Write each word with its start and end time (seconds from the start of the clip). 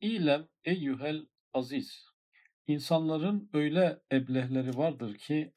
İlem 0.00 0.48
eyyuhel 0.64 1.26
aziz. 1.54 2.06
İnsanların 2.66 3.50
öyle 3.52 4.00
eblehleri 4.12 4.78
vardır 4.78 5.14
ki 5.14 5.52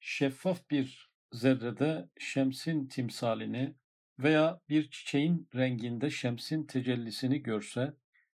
şeffaf 0.00 0.70
bir 0.70 1.10
zerrede 1.32 2.08
şemsin 2.18 2.88
timsalini 2.88 3.74
veya 4.18 4.60
bir 4.68 4.90
çiçeğin 4.90 5.48
renginde 5.54 6.10
şemsin 6.10 6.66
tecellisini 6.66 7.42
görse, 7.42 7.94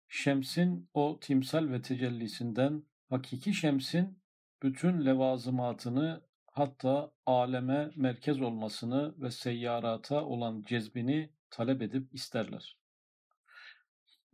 şemsin 0.08 0.90
o 0.94 1.18
timsal 1.20 1.68
ve 1.68 1.82
tecellisinden 1.82 2.82
hakiki 3.08 3.54
şemsin 3.54 4.18
bütün 4.62 5.06
levazımatını 5.06 6.22
hatta 6.46 7.12
aleme 7.26 7.90
merkez 7.96 8.40
olmasını 8.40 9.14
ve 9.22 9.30
seyyarata 9.30 10.24
olan 10.24 10.64
cezbini 10.66 11.30
talep 11.50 11.82
edip 11.82 12.14
isterler. 12.14 12.85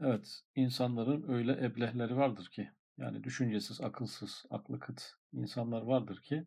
Evet, 0.04 0.40
insanların 0.56 1.32
öyle 1.32 1.52
eblehleri 1.52 2.16
vardır 2.16 2.46
ki, 2.46 2.70
yani 2.98 3.24
düşüncesiz, 3.24 3.80
akılsız, 3.80 4.44
aklı 4.50 4.80
kıt 4.80 5.14
insanlar 5.32 5.82
vardır 5.82 6.22
ki, 6.22 6.46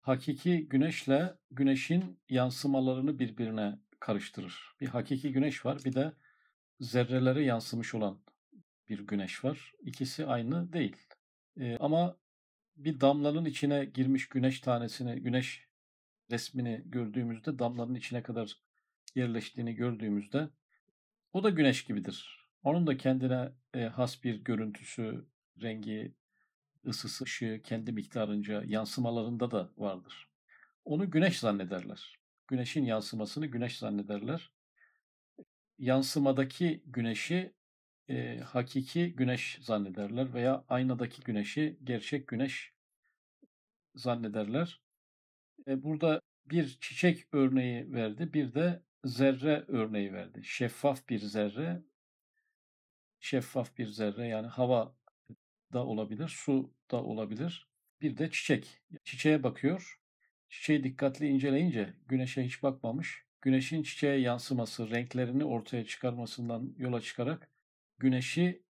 hakiki 0.00 0.68
güneşle 0.68 1.34
güneşin 1.50 2.20
yansımalarını 2.28 3.18
birbirine 3.18 3.78
karıştırır. 4.00 4.76
Bir 4.80 4.88
hakiki 4.88 5.32
güneş 5.32 5.66
var, 5.66 5.78
bir 5.84 5.92
de 5.92 6.12
zerrelere 6.80 7.44
yansımış 7.44 7.94
olan 7.94 8.20
bir 8.88 8.98
güneş 8.98 9.44
var. 9.44 9.72
İkisi 9.80 10.26
aynı 10.26 10.72
değil. 10.72 10.96
Ee, 11.60 11.76
ama 11.80 12.16
bir 12.76 13.00
damlanın 13.00 13.44
içine 13.44 13.84
girmiş 13.84 14.28
güneş 14.28 14.60
tanesini, 14.60 15.20
güneş 15.20 15.68
resmini 16.30 16.82
gördüğümüzde, 16.86 17.58
damlanın 17.58 17.94
içine 17.94 18.22
kadar 18.22 18.58
yerleştiğini 19.14 19.74
gördüğümüzde 19.74 20.48
o 21.32 21.44
da 21.44 21.50
güneş 21.50 21.84
gibidir. 21.84 22.37
Onun 22.62 22.86
da 22.86 22.96
kendine 22.96 23.52
e, 23.74 23.80
has 23.82 24.24
bir 24.24 24.44
görüntüsü, 24.44 25.26
rengi, 25.62 26.14
ısısı, 26.86 27.24
ışığı 27.24 27.60
kendi 27.64 27.92
miktarınca 27.92 28.62
yansımalarında 28.66 29.50
da 29.50 29.70
vardır. 29.76 30.28
Onu 30.84 31.10
güneş 31.10 31.38
zannederler. 31.38 32.18
Güneşin 32.48 32.84
yansımasını 32.84 33.46
güneş 33.46 33.78
zannederler. 33.78 34.52
Yansımadaki 35.78 36.82
güneşi 36.86 37.54
e, 38.08 38.38
hakiki 38.38 39.16
güneş 39.16 39.58
zannederler 39.62 40.34
veya 40.34 40.64
aynadaki 40.68 41.22
güneşi 41.22 41.78
gerçek 41.84 42.28
güneş 42.28 42.72
zannederler. 43.94 44.80
E, 45.66 45.82
burada 45.82 46.20
bir 46.46 46.78
çiçek 46.80 47.26
örneği 47.32 47.92
verdi, 47.92 48.32
bir 48.32 48.54
de 48.54 48.82
zerre 49.04 49.64
örneği 49.68 50.12
verdi. 50.12 50.44
Şeffaf 50.44 51.08
bir 51.08 51.18
zerre, 51.18 51.82
şeffaf 53.20 53.78
bir 53.78 53.86
zerre 53.86 54.26
yani 54.26 54.46
hava 54.46 54.94
da 55.72 55.86
olabilir, 55.86 56.28
su 56.28 56.74
da 56.90 57.02
olabilir. 57.04 57.68
Bir 58.00 58.16
de 58.16 58.30
çiçek. 58.30 58.80
Çiçeğe 59.04 59.42
bakıyor. 59.42 60.00
Çiçeği 60.48 60.84
dikkatli 60.84 61.28
inceleyince 61.28 61.94
güneşe 62.06 62.44
hiç 62.44 62.62
bakmamış. 62.62 63.24
Güneşin 63.40 63.82
çiçeğe 63.82 64.20
yansıması, 64.20 64.90
renklerini 64.90 65.44
ortaya 65.44 65.84
çıkarmasından 65.84 66.74
yola 66.78 67.00
çıkarak 67.00 67.50
güneşi 67.98 68.62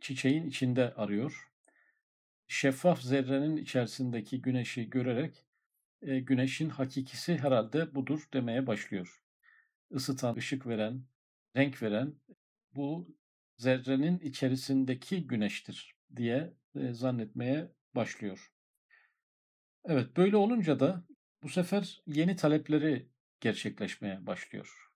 çiçeğin 0.00 0.46
içinde 0.46 0.94
arıyor. 0.94 1.52
Şeffaf 2.48 3.02
zerrenin 3.02 3.56
içerisindeki 3.56 4.42
güneşi 4.42 4.90
görerek 4.90 5.46
e, 6.02 6.20
güneşin 6.20 6.68
hakikisi 6.68 7.38
herhalde 7.38 7.94
budur 7.94 8.28
demeye 8.32 8.66
başlıyor. 8.66 9.22
Isıtan, 9.90 10.36
ışık 10.36 10.66
veren, 10.66 11.02
renk 11.56 11.82
veren 11.82 12.14
bu 12.74 13.16
zerrenin 13.56 14.18
içerisindeki 14.18 15.26
güneştir 15.26 15.94
diye 16.16 16.52
e, 16.74 16.92
zannetmeye 16.92 17.68
başlıyor. 17.94 18.52
Evet 19.84 20.16
böyle 20.16 20.36
olunca 20.36 20.80
da 20.80 21.04
bu 21.42 21.48
sefer 21.48 22.02
yeni 22.06 22.36
talepleri 22.36 23.08
gerçekleşmeye 23.40 24.26
başlıyor. 24.26 24.90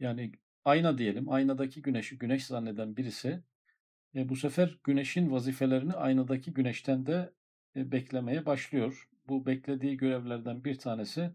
Yani 0.00 0.32
ayna 0.64 0.98
diyelim, 0.98 1.28
aynadaki 1.28 1.82
güneşi 1.82 2.18
güneş 2.18 2.46
zanneden 2.46 2.96
birisi 2.96 3.42
e, 4.14 4.28
bu 4.28 4.36
sefer 4.36 4.78
güneşin 4.84 5.30
vazifelerini 5.30 5.92
aynadaki 5.92 6.54
güneşten 6.54 7.06
de 7.06 7.32
e, 7.76 7.92
beklemeye 7.92 8.46
başlıyor. 8.46 9.08
Bu 9.28 9.46
beklediği 9.46 9.96
görevlerden 9.96 10.64
bir 10.64 10.78
tanesi 10.78 11.30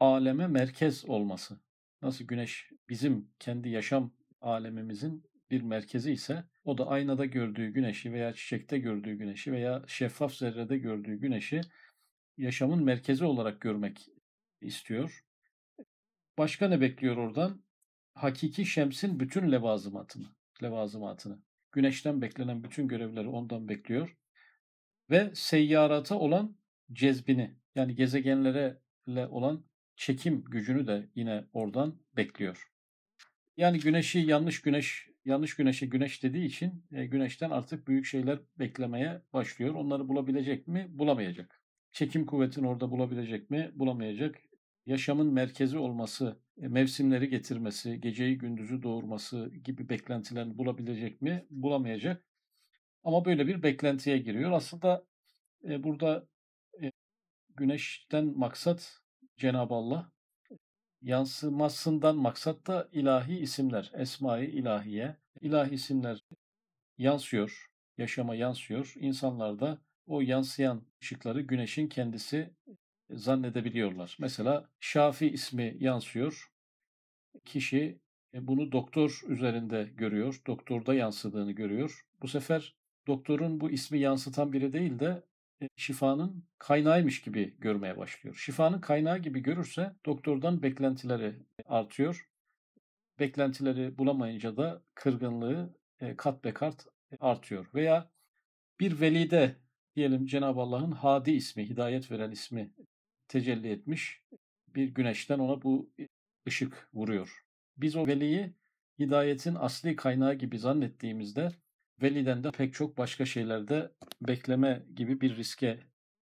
aleme 0.00 0.46
merkez 0.46 1.04
olması. 1.04 1.60
Nasıl 2.02 2.24
güneş 2.24 2.70
bizim 2.88 3.28
kendi 3.38 3.68
yaşam 3.68 4.12
alemimizin 4.40 5.29
bir 5.50 5.62
merkezi 5.62 6.12
ise 6.12 6.44
o 6.64 6.78
da 6.78 6.86
aynada 6.86 7.24
gördüğü 7.24 7.68
güneşi 7.68 8.12
veya 8.12 8.32
çiçekte 8.34 8.78
gördüğü 8.78 9.14
güneşi 9.14 9.52
veya 9.52 9.84
şeffaf 9.86 10.34
zerrede 10.34 10.78
gördüğü 10.78 11.14
güneşi 11.16 11.60
yaşamın 12.36 12.84
merkezi 12.84 13.24
olarak 13.24 13.60
görmek 13.60 14.08
istiyor. 14.60 15.24
Başka 16.38 16.68
ne 16.68 16.80
bekliyor 16.80 17.16
oradan? 17.16 17.64
Hakiki 18.14 18.66
şemsin 18.66 19.20
bütün 19.20 19.52
levazımatını, 19.52 20.26
levazımatını. 20.62 21.42
Güneşten 21.72 22.22
beklenen 22.22 22.64
bütün 22.64 22.88
görevleri 22.88 23.28
ondan 23.28 23.68
bekliyor. 23.68 24.16
Ve 25.10 25.30
seyyarata 25.34 26.18
olan 26.18 26.56
cezbini, 26.92 27.56
yani 27.74 27.94
gezegenlere 27.94 28.80
olan 29.06 29.64
çekim 29.96 30.44
gücünü 30.44 30.86
de 30.86 31.08
yine 31.14 31.44
oradan 31.52 32.00
bekliyor. 32.16 32.70
Yani 33.56 33.80
güneşi 33.80 34.18
yanlış 34.18 34.62
güneş 34.62 35.09
yanlış 35.24 35.56
güneşe 35.56 35.86
güneş 35.86 36.22
dediği 36.22 36.46
için 36.46 36.84
e, 36.92 37.06
güneşten 37.06 37.50
artık 37.50 37.88
büyük 37.88 38.06
şeyler 38.06 38.38
beklemeye 38.58 39.22
başlıyor. 39.32 39.74
Onları 39.74 40.08
bulabilecek 40.08 40.68
mi? 40.68 40.86
Bulamayacak. 40.90 41.60
Çekim 41.92 42.26
kuvvetini 42.26 42.68
orada 42.68 42.90
bulabilecek 42.90 43.50
mi? 43.50 43.70
Bulamayacak. 43.74 44.38
Yaşamın 44.86 45.32
merkezi 45.32 45.78
olması, 45.78 46.40
e, 46.62 46.68
mevsimleri 46.68 47.28
getirmesi, 47.28 48.00
geceyi 48.00 48.38
gündüzü 48.38 48.82
doğurması 48.82 49.50
gibi 49.64 49.88
beklentilerini 49.88 50.58
bulabilecek 50.58 51.22
mi? 51.22 51.46
Bulamayacak. 51.50 52.24
Ama 53.04 53.24
böyle 53.24 53.46
bir 53.46 53.62
beklentiye 53.62 54.18
giriyor. 54.18 54.52
Aslında 54.52 55.04
e, 55.64 55.82
burada 55.82 56.28
e, 56.82 56.92
güneşten 57.56 58.24
maksat 58.24 59.00
Cenab-ı 59.36 59.74
Allah 59.74 60.12
yansımasından 61.02 62.16
maksat 62.16 62.66
da 62.66 62.88
ilahi 62.92 63.38
isimler, 63.38 63.90
esma-i 63.94 64.46
ilahiye. 64.46 65.16
İlahi 65.40 65.74
isimler 65.74 66.24
yansıyor, 66.98 67.70
yaşama 67.98 68.34
yansıyor. 68.34 68.92
İnsanlar 68.96 69.60
da 69.60 69.78
o 70.06 70.20
yansıyan 70.20 70.82
ışıkları 71.02 71.40
güneşin 71.40 71.88
kendisi 71.88 72.50
zannedebiliyorlar. 73.10 74.16
Mesela 74.20 74.68
Şafi 74.80 75.26
ismi 75.26 75.76
yansıyor. 75.80 76.50
Kişi 77.44 78.00
e, 78.34 78.46
bunu 78.46 78.72
doktor 78.72 79.20
üzerinde 79.28 79.90
görüyor, 79.96 80.42
doktorda 80.46 80.94
yansıdığını 80.94 81.52
görüyor. 81.52 82.06
Bu 82.22 82.28
sefer 82.28 82.76
doktorun 83.06 83.60
bu 83.60 83.70
ismi 83.70 83.98
yansıtan 83.98 84.52
biri 84.52 84.72
değil 84.72 84.98
de 84.98 85.22
şifanın 85.76 86.44
kaynağıymış 86.58 87.22
gibi 87.22 87.56
görmeye 87.58 87.96
başlıyor. 87.96 88.36
Şifanın 88.36 88.80
kaynağı 88.80 89.18
gibi 89.18 89.40
görürse 89.40 89.96
doktordan 90.06 90.62
beklentileri 90.62 91.34
artıyor. 91.66 92.28
Beklentileri 93.18 93.98
bulamayınca 93.98 94.56
da 94.56 94.82
kırgınlığı 94.94 95.74
e, 96.00 96.16
kat 96.16 96.44
be 96.44 96.54
kat 96.54 96.86
artıyor. 97.20 97.66
Veya 97.74 98.10
bir 98.80 99.00
velide 99.00 99.56
diyelim 99.96 100.26
Cenab-ı 100.26 100.60
Allah'ın 100.60 100.92
Hadi 100.92 101.30
ismi, 101.30 101.68
hidayet 101.68 102.10
veren 102.10 102.30
ismi 102.30 102.70
tecelli 103.28 103.70
etmiş. 103.70 104.22
Bir 104.68 104.88
güneşten 104.88 105.38
ona 105.38 105.62
bu 105.62 105.90
ışık 106.48 106.88
vuruyor. 106.94 107.44
Biz 107.76 107.96
o 107.96 108.06
veliyi 108.06 108.54
hidayetin 108.98 109.54
asli 109.54 109.96
kaynağı 109.96 110.34
gibi 110.34 110.58
zannettiğimizde 110.58 111.52
veliden 112.02 112.44
de 112.44 112.50
pek 112.50 112.74
çok 112.74 112.98
başka 112.98 113.24
şeylerde 113.24 113.92
bekleme 114.22 114.82
gibi 114.96 115.20
bir 115.20 115.36
riske 115.36 115.80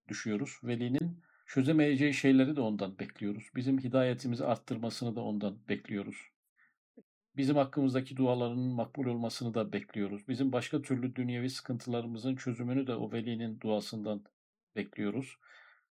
düşüyoruz. 0.07 0.59
Velinin 0.63 1.24
çözemeyeceği 1.45 2.13
şeyleri 2.13 2.56
de 2.56 2.62
ondan 2.62 3.00
bekliyoruz. 3.00 3.44
Bizim 3.56 3.79
hidayetimizi 3.79 4.45
arttırmasını 4.45 5.15
da 5.15 5.21
ondan 5.21 5.59
bekliyoruz. 5.69 6.18
Bizim 7.38 7.56
hakkımızdaki 7.56 8.18
dualarının 8.18 8.74
makbul 8.74 9.06
olmasını 9.06 9.53
da 9.53 9.74
bekliyoruz. 9.74 10.27
Bizim 10.27 10.51
başka 10.51 10.81
türlü 10.81 11.15
dünyevi 11.15 11.50
sıkıntılarımızın 11.50 12.35
çözümünü 12.35 12.88
de 12.88 12.95
o 12.95 13.12
velinin 13.12 13.59
duasından 13.59 14.24
bekliyoruz. 14.75 15.38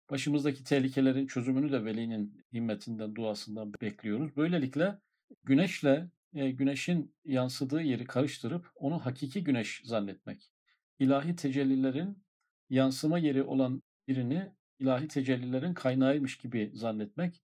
Başımızdaki 0.09 0.63
tehlikelerin 0.63 1.27
çözümünü 1.27 1.71
de 1.71 1.85
velinin 1.85 2.45
himmetinden, 2.53 3.15
duasından 3.15 3.73
bekliyoruz. 3.81 4.37
Böylelikle 4.37 4.97
güneşle 5.43 6.09
e, 6.33 6.51
güneşin 6.51 7.15
yansıdığı 7.25 7.81
yeri 7.81 8.05
karıştırıp 8.05 8.71
onu 8.75 9.05
hakiki 9.05 9.43
güneş 9.43 9.81
zannetmek. 9.85 10.51
İlahi 10.99 11.35
tecellilerin 11.35 12.23
yansıma 12.69 13.19
yeri 13.19 13.43
olan 13.43 13.83
birini 14.07 14.51
ilahi 14.79 15.07
tecellilerin 15.07 15.73
kaynağıymış 15.73 16.37
gibi 16.37 16.71
zannetmek. 16.73 17.43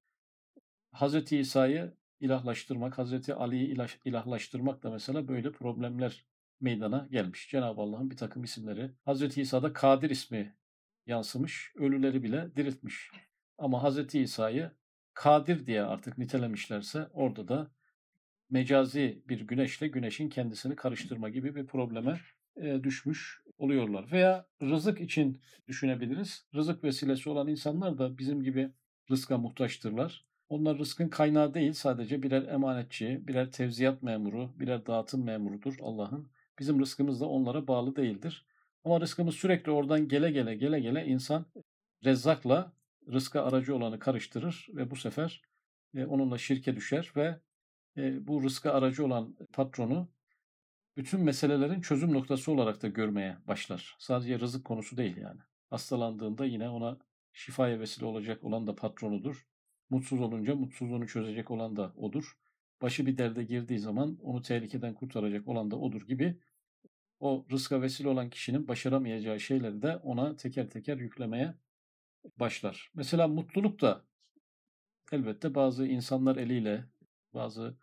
Hz. 0.94 1.32
İsa'yı 1.32 1.94
ilahlaştırmak, 2.20 2.98
Hz. 2.98 3.30
Ali'yi 3.30 3.78
ilahlaştırmak 4.06 4.84
da 4.84 4.92
mesela 4.92 5.28
böyle 5.28 5.52
problemler 5.52 6.26
meydana 6.62 7.08
gelmiş. 7.12 7.50
Cenab-ı 7.50 7.82
Allah'ın 7.82 8.12
bir 8.12 8.18
takım 8.18 8.44
isimleri. 8.44 8.92
Hazreti 9.06 9.42
İsa'da 9.42 9.74
Kadir 9.74 10.10
ismi 10.10 10.56
yansımış, 11.06 11.74
ölüleri 11.76 12.24
bile 12.24 12.56
diriltmiş. 12.56 13.12
Ama 13.58 13.84
Hazreti 13.84 14.22
İsa'yı 14.22 14.72
Kadir 15.14 15.66
diye 15.66 15.84
artık 15.84 16.18
nitelemişlerse 16.18 17.08
orada 17.14 17.48
da 17.48 17.72
mecazi 18.50 19.24
bir 19.30 19.42
güneşle 19.42 19.88
güneşin 19.88 20.30
kendisini 20.30 20.76
karıştırma 20.76 21.30
gibi 21.30 21.56
bir 21.56 21.66
probleme 21.66 22.20
e, 22.56 22.84
düşmüş 22.84 23.42
oluyorlar. 23.58 24.12
Veya 24.12 24.46
rızık 24.62 25.02
için 25.02 25.42
düşünebiliriz. 25.68 26.46
Rızık 26.56 26.84
vesilesi 26.84 27.30
olan 27.30 27.48
insanlar 27.48 27.98
da 27.98 28.18
bizim 28.18 28.44
gibi 28.44 28.72
rızka 29.12 29.38
muhtaçtırlar. 29.38 30.26
Onlar 30.50 30.78
rızkın 30.78 31.10
kaynağı 31.10 31.54
değil 31.54 31.74
sadece 31.74 32.24
birer 32.24 32.48
emanetçi, 32.48 33.28
birer 33.28 33.52
tevziyat 33.52 34.04
memuru, 34.04 34.60
birer 34.60 34.86
dağıtım 34.86 35.24
memurudur 35.24 35.76
Allah'ın. 35.82 36.30
Bizim 36.60 36.80
rızkımız 36.80 37.22
da 37.22 37.26
onlara 37.26 37.68
bağlı 37.68 37.96
değildir. 37.96 38.46
Ama 38.84 39.02
rızkımız 39.02 39.36
sürekli 39.36 39.72
oradan 39.72 40.08
gele 40.08 40.32
gele 40.32 40.56
gele 40.56 40.80
gele 40.80 41.06
insan 41.06 41.46
rezzakla 42.06 42.74
rızka 43.12 43.44
aracı 43.44 43.76
olanı 43.76 44.00
karıştırır 44.00 44.68
ve 44.74 44.92
bu 44.92 44.96
sefer 44.96 45.42
e, 45.96 46.06
onunla 46.06 46.38
şirke 46.38 46.76
düşer 46.76 47.12
ve 47.16 47.40
bu 48.28 48.44
rızka 48.44 48.72
aracı 48.72 49.06
olan 49.06 49.36
patronu 49.54 50.10
bütün 50.98 51.22
meselelerin 51.22 51.82
çözüm 51.82 52.14
noktası 52.14 52.52
olarak 52.52 52.82
da 52.82 52.88
görmeye 52.88 53.38
başlar. 53.48 53.96
Sadece 54.00 54.40
rızık 54.40 54.66
konusu 54.66 54.98
değil 54.98 55.18
yani. 55.18 55.40
Hastalandığında 55.70 56.46
yine 56.46 56.70
ona 56.70 56.98
şifaya 57.34 57.80
vesile 57.80 58.06
olacak 58.06 58.44
olan 58.44 58.68
da 58.68 58.76
patronudur. 58.76 59.48
Mutsuz 59.90 60.22
olunca 60.22 60.56
mutsuzluğunu 60.56 61.08
çözecek 61.08 61.52
olan 61.52 61.76
da 61.76 61.94
odur. 61.96 62.38
Başı 62.82 63.06
bir 63.06 63.18
derde 63.18 63.44
girdiği 63.44 63.80
zaman 63.80 64.18
onu 64.22 64.42
tehlikeden 64.42 64.94
kurtaracak 64.94 65.48
olan 65.48 65.72
da 65.72 65.80
odur 65.80 66.02
gibi 66.02 66.40
o 67.20 67.46
rızka 67.52 67.82
vesile 67.82 68.08
olan 68.08 68.30
kişinin 68.30 68.68
başaramayacağı 68.68 69.40
şeyleri 69.40 69.82
de 69.82 69.98
ona 69.98 70.36
teker 70.36 70.70
teker 70.70 70.98
yüklemeye 70.98 71.56
başlar. 72.38 72.92
Mesela 72.96 73.28
mutluluk 73.28 73.82
da 73.82 74.06
elbette 75.12 75.56
bazı 75.56 75.88
insanlar 75.88 76.36
eliyle, 76.36 76.86
bazı 77.34 77.78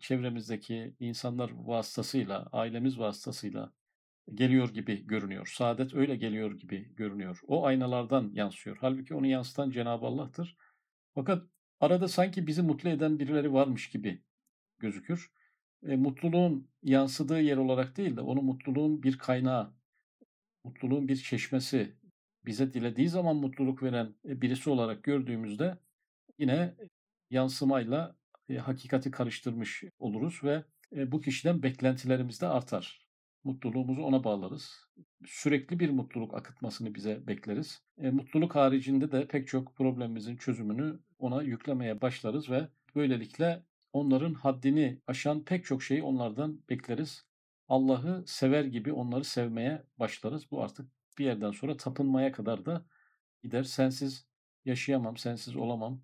çevremizdeki 0.00 0.94
insanlar 1.00 1.50
vasıtasıyla, 1.54 2.48
ailemiz 2.52 2.98
vasıtasıyla 2.98 3.72
geliyor 4.34 4.74
gibi 4.74 5.06
görünüyor. 5.06 5.52
Saadet 5.56 5.94
öyle 5.94 6.16
geliyor 6.16 6.58
gibi 6.58 6.94
görünüyor. 6.94 7.40
O 7.46 7.66
aynalardan 7.66 8.30
yansıyor. 8.34 8.76
Halbuki 8.80 9.14
onu 9.14 9.26
yansıtan 9.26 9.70
Cenab-ı 9.70 10.06
Allah'tır. 10.06 10.56
Fakat 11.14 11.42
arada 11.80 12.08
sanki 12.08 12.46
bizi 12.46 12.62
mutlu 12.62 12.88
eden 12.88 13.18
birileri 13.18 13.52
varmış 13.52 13.90
gibi 13.90 14.22
gözükür. 14.78 15.30
E, 15.86 15.96
mutluluğun 15.96 16.68
yansıdığı 16.82 17.40
yer 17.40 17.56
olarak 17.56 17.96
değil 17.96 18.16
de 18.16 18.20
onu 18.20 18.42
mutluluğun 18.42 19.02
bir 19.02 19.18
kaynağı, 19.18 19.74
mutluluğun 20.64 21.08
bir 21.08 21.16
çeşmesi, 21.16 21.96
bize 22.46 22.74
dilediği 22.74 23.08
zaman 23.08 23.36
mutluluk 23.36 23.82
veren 23.82 24.14
e, 24.28 24.40
birisi 24.40 24.70
olarak 24.70 25.02
gördüğümüzde 25.02 25.78
yine 26.38 26.74
yansımayla 27.30 28.16
e, 28.48 28.56
hakikati 28.56 29.10
karıştırmış 29.10 29.84
oluruz 29.98 30.40
ve 30.44 30.64
e, 30.96 31.12
bu 31.12 31.20
kişiden 31.20 31.62
beklentilerimiz 31.62 32.40
de 32.40 32.46
artar. 32.46 33.04
Mutluluğumuzu 33.44 34.02
ona 34.02 34.24
bağlarız. 34.24 34.88
Sürekli 35.26 35.80
bir 35.80 35.90
mutluluk 35.90 36.34
akıtmasını 36.34 36.94
bize 36.94 37.26
bekleriz. 37.26 37.82
E, 37.98 38.10
mutluluk 38.10 38.54
haricinde 38.54 39.12
de 39.12 39.26
pek 39.26 39.48
çok 39.48 39.76
problemimizin 39.76 40.36
çözümünü 40.36 41.00
ona 41.18 41.42
yüklemeye 41.42 42.00
başlarız 42.00 42.50
ve 42.50 42.68
böylelikle 42.94 43.62
onların 43.92 44.34
haddini 44.34 45.00
aşan 45.06 45.44
pek 45.44 45.64
çok 45.64 45.82
şeyi 45.82 46.02
onlardan 46.02 46.60
bekleriz. 46.70 47.26
Allah'ı 47.68 48.24
sever 48.26 48.64
gibi 48.64 48.92
onları 48.92 49.24
sevmeye 49.24 49.82
başlarız. 49.98 50.50
Bu 50.50 50.62
artık 50.62 50.90
bir 51.18 51.24
yerden 51.24 51.50
sonra 51.50 51.76
tapınmaya 51.76 52.32
kadar 52.32 52.66
da 52.66 52.86
gider. 53.42 53.62
Sensiz 53.62 54.26
yaşayamam, 54.64 55.16
sensiz 55.16 55.56
olamam, 55.56 56.02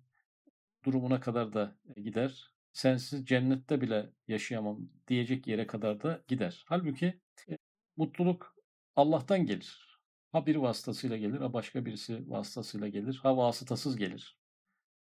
durumuna 0.85 1.19
kadar 1.19 1.53
da 1.53 1.75
e, 1.95 2.01
gider. 2.01 2.51
Sensiz 2.73 3.25
cennette 3.25 3.81
bile 3.81 4.09
yaşayamam 4.27 4.89
diyecek 5.07 5.47
yere 5.47 5.67
kadar 5.67 6.03
da 6.03 6.23
gider. 6.27 6.63
Halbuki 6.67 7.19
e, 7.49 7.57
mutluluk 7.97 8.55
Allah'tan 8.95 9.45
gelir. 9.45 9.99
Ha 10.31 10.45
bir 10.45 10.55
vasıtasıyla 10.55 11.17
gelir, 11.17 11.39
ha 11.39 11.53
başka 11.53 11.85
birisi 11.85 12.29
vasıtasıyla 12.29 12.87
gelir, 12.87 13.19
ha 13.23 13.37
vasıtasız 13.37 13.97
gelir. 13.97 14.37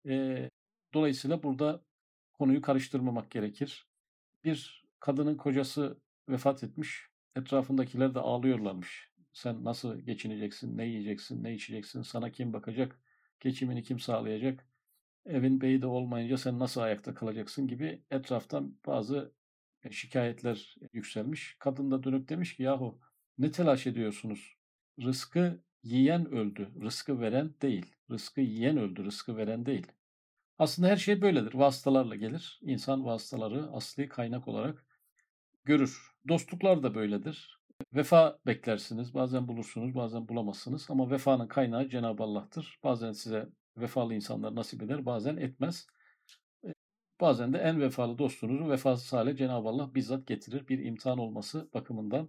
E, 0.08 0.50
dolayısıyla 0.94 1.43
burada 1.43 1.84
konuyu 2.32 2.62
karıştırmamak 2.62 3.31
gerekir. 3.31 3.87
Bir 4.44 4.84
kadının 5.00 5.37
kocası 5.37 6.00
vefat 6.28 6.64
etmiş, 6.64 7.06
etrafındakiler 7.37 8.14
de 8.14 8.20
ağlıyorlarmış. 8.20 9.11
Sen 9.32 9.64
nasıl 9.64 9.99
geçineceksin, 10.00 10.78
ne 10.78 10.87
yiyeceksin, 10.87 11.44
ne 11.44 11.55
içeceksin, 11.55 12.02
sana 12.02 12.32
kim 12.32 12.52
bakacak, 12.52 13.00
geçimini 13.40 13.82
kim 13.82 13.99
sağlayacak? 14.00 14.67
Evin 15.26 15.61
beyi 15.61 15.82
de 15.82 15.87
olmayınca 15.87 16.37
sen 16.37 16.58
nasıl 16.58 16.81
ayakta 16.81 17.14
kalacaksın 17.14 17.69
gibi 17.69 18.02
etraftan 18.11 18.78
bazı 18.87 19.32
e, 19.82 19.90
şikayetler 19.90 20.76
yükselmiş. 20.93 21.56
Kadın 21.58 21.90
da 21.90 22.02
dönüp 22.02 22.28
demiş 22.28 22.56
ki 22.56 22.62
yahu 22.62 23.00
ne 23.38 23.50
telaş 23.50 23.87
ediyorsunuz? 23.87 24.56
Rızkı 25.02 25.62
yiyen 25.82 26.31
öldü, 26.31 26.73
rızkı 26.82 27.20
veren 27.20 27.55
değil. 27.62 27.94
Rızkı 28.11 28.40
yiyen 28.40 28.76
öldü, 28.76 29.05
rızkı 29.05 29.37
veren 29.37 29.67
değil. 29.67 29.87
Aslında 30.58 30.88
her 30.88 30.96
şey 30.96 31.23
böyledir. 31.23 31.55
Vasıtalarla 31.55 32.17
gelir. 32.17 32.61
İnsan 32.62 33.05
vasıtaları 33.05 33.69
asli 33.73 34.08
kaynak 34.08 34.49
olarak 34.49 34.87
görür. 35.64 36.12
Dostluklar 36.28 36.82
da 36.82 36.94
böyledir. 36.94 37.61
Vefa 37.94 38.38
beklersiniz. 38.46 39.14
Bazen 39.14 39.49
bulursunuz, 39.49 39.94
bazen 39.94 40.28
bulamazsınız. 40.28 40.87
Ama 40.90 41.11
vefanın 41.11 41.49
kaynağı 41.49 41.88
Cenab-ı 41.88 42.23
Allah'tır. 42.23 42.78
Bazen 42.84 43.12
size 43.12 43.49
vefalı 43.76 44.14
insanlar 44.14 44.55
nasip 44.55 44.82
eder, 44.82 45.06
bazen 45.06 45.37
etmez. 45.37 45.87
E, 46.64 46.75
bazen 47.20 47.52
de 47.52 47.58
en 47.58 47.81
vefalı 47.81 48.19
dostunuzu 48.19 48.70
vefasız 48.70 49.12
hale 49.12 49.37
Cenab-ı 49.37 49.69
Allah 49.69 49.94
bizzat 49.94 50.26
getirir 50.26 50.69
bir 50.69 50.78
imtihan 50.78 51.19
olması 51.19 51.69
bakımından. 51.75 52.28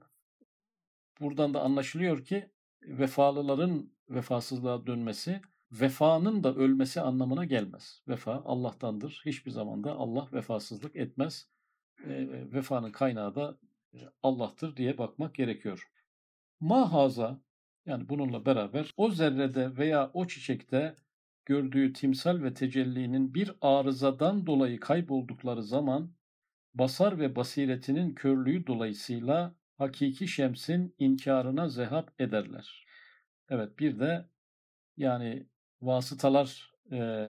Buradan 1.21 1.53
da 1.53 1.61
anlaşılıyor 1.61 2.25
ki 2.25 2.51
vefalıların 2.81 3.91
vefasızlığa 4.09 4.87
dönmesi 4.87 5.41
vefanın 5.71 6.43
da 6.43 6.55
ölmesi 6.55 7.01
anlamına 7.01 7.45
gelmez. 7.45 8.03
Vefa 8.07 8.41
Allah'tandır. 8.45 9.21
Hiçbir 9.25 9.51
zamanda 9.51 9.91
Allah 9.91 10.27
vefasızlık 10.33 10.95
etmez. 10.95 11.49
E, 12.05 12.27
vefanın 12.53 12.91
kaynağı 12.91 13.35
da 13.35 13.57
e, 13.93 13.97
Allah'tır 14.23 14.75
diye 14.75 14.97
bakmak 14.97 15.35
gerekiyor. 15.35 15.91
Mahaza 16.59 17.41
yani 17.85 18.09
bununla 18.09 18.45
beraber 18.45 18.93
o 18.97 19.11
zerrede 19.11 19.77
veya 19.77 20.11
o 20.13 20.27
çiçekte 20.27 20.95
gördüğü 21.47 21.93
timsal 21.93 22.43
ve 22.43 22.53
tecellinin 22.53 23.33
bir 23.33 23.51
arızadan 23.61 24.47
dolayı 24.47 24.79
kayboldukları 24.79 25.63
zaman 25.63 26.13
basar 26.73 27.19
ve 27.19 27.35
basiretinin 27.35 28.15
körlüğü 28.15 28.67
dolayısıyla 28.67 29.55
hakiki 29.77 30.27
şemsin 30.27 30.95
inkarına 30.99 31.69
zehap 31.69 32.21
ederler. 32.21 32.85
Evet 33.49 33.79
bir 33.79 33.99
de 33.99 34.25
yani 34.97 35.47
vasıtalar 35.81 36.73
e, 36.91 37.29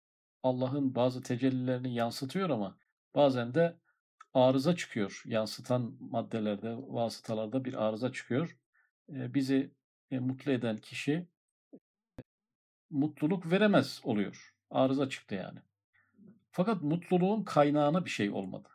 Allah'ın 0.44 0.96
bazı 0.96 1.24
tecellilerini 1.24 1.96
yansıtıyor 1.96 2.50
ama 2.50 2.77
bazen 3.15 3.53
de 3.53 3.77
arıza 4.34 4.75
çıkıyor. 4.75 5.24
Yansıtan 5.25 5.98
maddelerde, 6.00 6.75
vasıtalarda 6.77 7.65
bir 7.65 7.84
arıza 7.84 8.12
çıkıyor. 8.12 8.58
E, 9.10 9.34
bizi 9.34 9.72
e, 10.12 10.20
mutlu 10.20 10.51
eden 10.51 10.77
kişi 10.77 11.27
mutluluk 12.92 13.52
veremez 13.52 14.02
oluyor. 14.04 14.54
Arıza 14.70 15.10
çıktı 15.10 15.36
yani. 15.36 15.60
Fakat 16.52 16.82
mutluluğun 16.82 17.44
kaynağına 17.44 18.06
bir 18.06 18.10
şey 18.10 18.32
olmadı. 18.32 18.70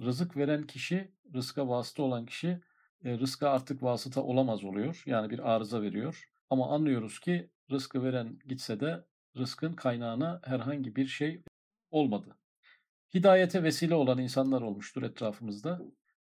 Rızık 0.00 0.36
veren 0.36 0.62
kişi, 0.62 1.12
rızka 1.34 1.68
vasıta 1.68 2.02
olan 2.02 2.26
kişi 2.26 2.60
e, 3.04 3.18
rızka 3.18 3.50
artık 3.50 3.82
vasıta 3.82 4.22
olamaz 4.22 4.64
oluyor. 4.64 5.02
Yani 5.06 5.30
bir 5.30 5.52
arıza 5.52 5.82
veriyor. 5.82 6.28
Ama 6.50 6.74
anlıyoruz 6.74 7.20
ki 7.20 7.50
rızkı 7.70 8.04
veren 8.04 8.38
gitse 8.48 8.80
de 8.80 9.04
rızkın 9.36 9.72
kaynağına 9.72 10.40
herhangi 10.44 10.96
bir 10.96 11.06
şey 11.06 11.42
olmadı. 11.90 12.36
Hidayete 13.14 13.62
vesile 13.62 13.94
olan 13.94 14.18
insanlar 14.18 14.62
olmuştur 14.62 15.02
etrafımızda. 15.02 15.82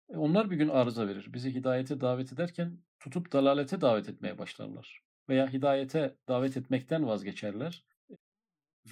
E, 0.09 0.17
onlar 0.17 0.51
bir 0.51 0.57
gün 0.57 0.69
arıza 0.69 1.09
verir. 1.09 1.33
Bizi 1.33 1.55
hidayete 1.55 2.01
davet 2.01 2.33
ederken 2.33 2.79
tutup 3.01 3.33
dalalete 3.33 3.81
davet 3.81 4.09
etmeye 4.09 4.39
başlarlar 4.39 5.08
veya 5.29 5.53
hidayete 5.53 6.17
davet 6.29 6.57
etmekten 6.57 7.07
vazgeçerler. 7.07 7.85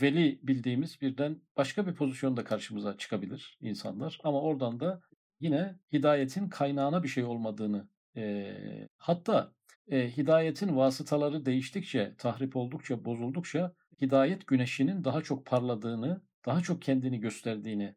Veli 0.02 0.40
bildiğimiz 0.42 1.00
birden 1.00 1.40
başka 1.56 1.86
bir 1.86 1.94
pozisyonda 1.94 2.44
karşımıza 2.44 2.96
çıkabilir 2.96 3.58
insanlar. 3.60 4.18
Ama 4.24 4.42
oradan 4.42 4.80
da 4.80 5.00
yine 5.40 5.78
hidayetin 5.92 6.48
kaynağına 6.48 7.02
bir 7.02 7.08
şey 7.08 7.24
olmadığını 7.24 7.88
e, 8.16 8.54
hatta 8.96 9.52
e, 9.88 10.16
hidayetin 10.16 10.76
vasıtaları 10.76 11.46
değiştikçe, 11.46 12.14
tahrip 12.18 12.56
oldukça, 12.56 13.04
bozuldukça 13.04 13.74
hidayet 14.00 14.46
güneşinin 14.46 15.04
daha 15.04 15.22
çok 15.22 15.46
parladığını, 15.46 16.22
daha 16.46 16.60
çok 16.60 16.82
kendini 16.82 17.20
gösterdiğini 17.20 17.94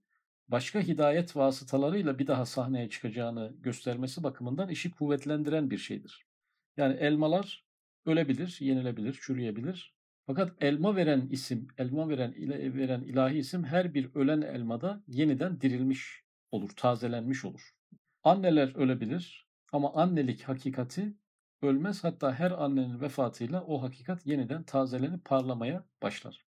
başka 0.47 0.81
hidayet 0.81 1.35
vasıtalarıyla 1.35 2.19
bir 2.19 2.27
daha 2.27 2.45
sahneye 2.45 2.89
çıkacağını 2.89 3.53
göstermesi 3.59 4.23
bakımından 4.23 4.69
işi 4.69 4.91
kuvvetlendiren 4.91 5.69
bir 5.69 5.77
şeydir. 5.77 6.25
Yani 6.77 6.93
elmalar 6.93 7.68
ölebilir, 8.05 8.57
yenilebilir, 8.59 9.19
çürüyebilir. 9.21 9.95
Fakat 10.25 10.63
elma 10.63 10.95
veren 10.95 11.27
isim, 11.31 11.67
elma 11.77 12.09
veren 12.09 12.33
veren 12.77 13.01
ilahi 13.01 13.37
isim 13.37 13.63
her 13.63 13.93
bir 13.93 14.15
ölen 14.15 14.41
elmada 14.41 15.03
yeniden 15.07 15.61
dirilmiş 15.61 16.23
olur, 16.51 16.69
tazelenmiş 16.69 17.45
olur. 17.45 17.69
Anneler 18.23 18.75
ölebilir 18.75 19.47
ama 19.71 19.93
annelik 19.93 20.43
hakikati 20.43 21.13
ölmez. 21.61 22.03
Hatta 22.03 22.33
her 22.33 22.51
annenin 22.51 23.01
vefatıyla 23.01 23.63
o 23.63 23.81
hakikat 23.81 24.25
yeniden 24.25 24.63
tazelenip 24.63 25.25
parlamaya 25.25 25.85
başlar. 26.01 26.45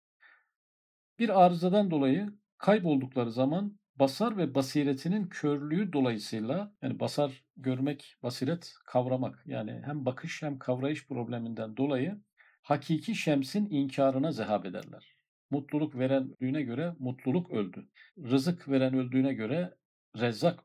Bir 1.19 1.45
arızadan 1.45 1.90
dolayı 1.90 2.33
kayboldukları 2.59 3.33
zaman 3.33 3.79
basar 4.00 4.37
ve 4.37 4.54
basiretinin 4.54 5.26
körlüğü 5.26 5.92
dolayısıyla 5.92 6.75
yani 6.83 7.00
basar 7.00 7.45
görmek, 7.57 8.16
basiret 8.23 8.75
kavramak 8.87 9.42
yani 9.47 9.83
hem 9.85 10.07
bakış 10.07 10.42
hem 10.42 10.59
kavrayış 10.59 11.07
probleminden 11.07 11.76
dolayı 11.76 12.21
hakiki 12.62 13.14
şemsin 13.14 13.71
inkarına 13.71 14.33
zehab 14.33 14.64
ederler. 14.64 15.16
Mutluluk 15.50 15.99
veren 15.99 16.30
öldüğüne 16.30 16.62
göre 16.62 16.95
mutluluk 16.99 17.50
öldü. 17.50 17.88
Rızık 18.19 18.69
veren 18.69 18.95
öldüğüne 18.95 19.35
göre 19.35 19.75
rezzak, 20.16 20.64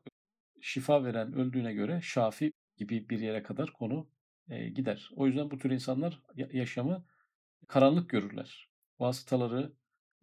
şifa 0.60 1.04
veren 1.04 1.32
öldüğüne 1.32 1.72
göre 1.72 2.00
şafi 2.02 2.52
gibi 2.76 3.08
bir 3.08 3.20
yere 3.20 3.42
kadar 3.42 3.72
konu 3.72 4.08
e, 4.48 4.68
gider. 4.68 5.10
O 5.16 5.26
yüzden 5.26 5.50
bu 5.50 5.58
tür 5.58 5.70
insanlar 5.70 6.22
yaşamı 6.52 7.04
karanlık 7.68 8.10
görürler. 8.10 8.70
Vasıtaları, 9.00 9.72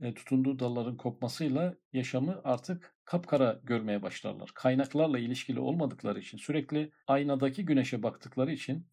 e, 0.03 0.13
tutunduğu 0.13 0.59
dalların 0.59 0.97
kopmasıyla 0.97 1.75
yaşamı 1.93 2.41
artık 2.43 2.95
kapkara 3.05 3.61
görmeye 3.63 4.01
başlarlar. 4.01 4.51
Kaynaklarla 4.55 5.19
ilişkili 5.19 5.59
olmadıkları 5.59 6.19
için, 6.19 6.37
sürekli 6.37 6.91
aynadaki 7.07 7.65
güneşe 7.65 8.03
baktıkları 8.03 8.51
için 8.51 8.87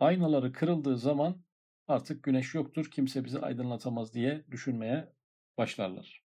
aynaları 0.00 0.52
kırıldığı 0.52 0.96
zaman 0.96 1.42
artık 1.88 2.22
güneş 2.22 2.54
yoktur, 2.54 2.90
kimse 2.90 3.24
bizi 3.24 3.38
aydınlatamaz 3.38 4.14
diye 4.14 4.44
düşünmeye 4.50 5.12
başlarlar. 5.58 6.24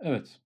Evet. 0.00 0.40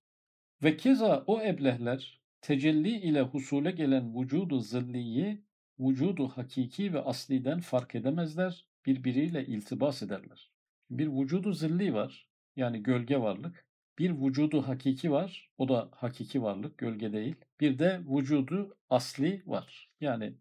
Ve 0.62 0.76
keza 0.76 1.24
o 1.26 1.42
eblehler 1.42 2.22
tecelli 2.40 2.90
ile 2.90 3.22
husule 3.22 3.70
gelen 3.70 4.20
vücudu 4.20 4.60
zilliyi 4.60 5.44
vücudu 5.80 6.28
hakiki 6.28 6.92
ve 6.92 7.00
asliden 7.00 7.60
fark 7.60 7.94
edemezler, 7.94 8.66
birbiriyle 8.86 9.46
iltibas 9.46 10.02
ederler. 10.02 10.50
Bir 10.90 11.08
vücudu 11.08 11.52
zilli 11.52 11.94
var, 11.94 12.28
yani 12.58 12.82
gölge 12.82 13.20
varlık. 13.20 13.64
Bir 13.98 14.10
vücudu 14.10 14.62
hakiki 14.68 15.10
var, 15.12 15.50
o 15.58 15.68
da 15.68 15.88
hakiki 15.92 16.42
varlık, 16.42 16.78
gölge 16.78 17.12
değil. 17.12 17.36
Bir 17.60 17.78
de 17.78 18.00
vücudu 18.08 18.76
asli 18.90 19.42
var. 19.46 19.90
Yani 20.00 20.34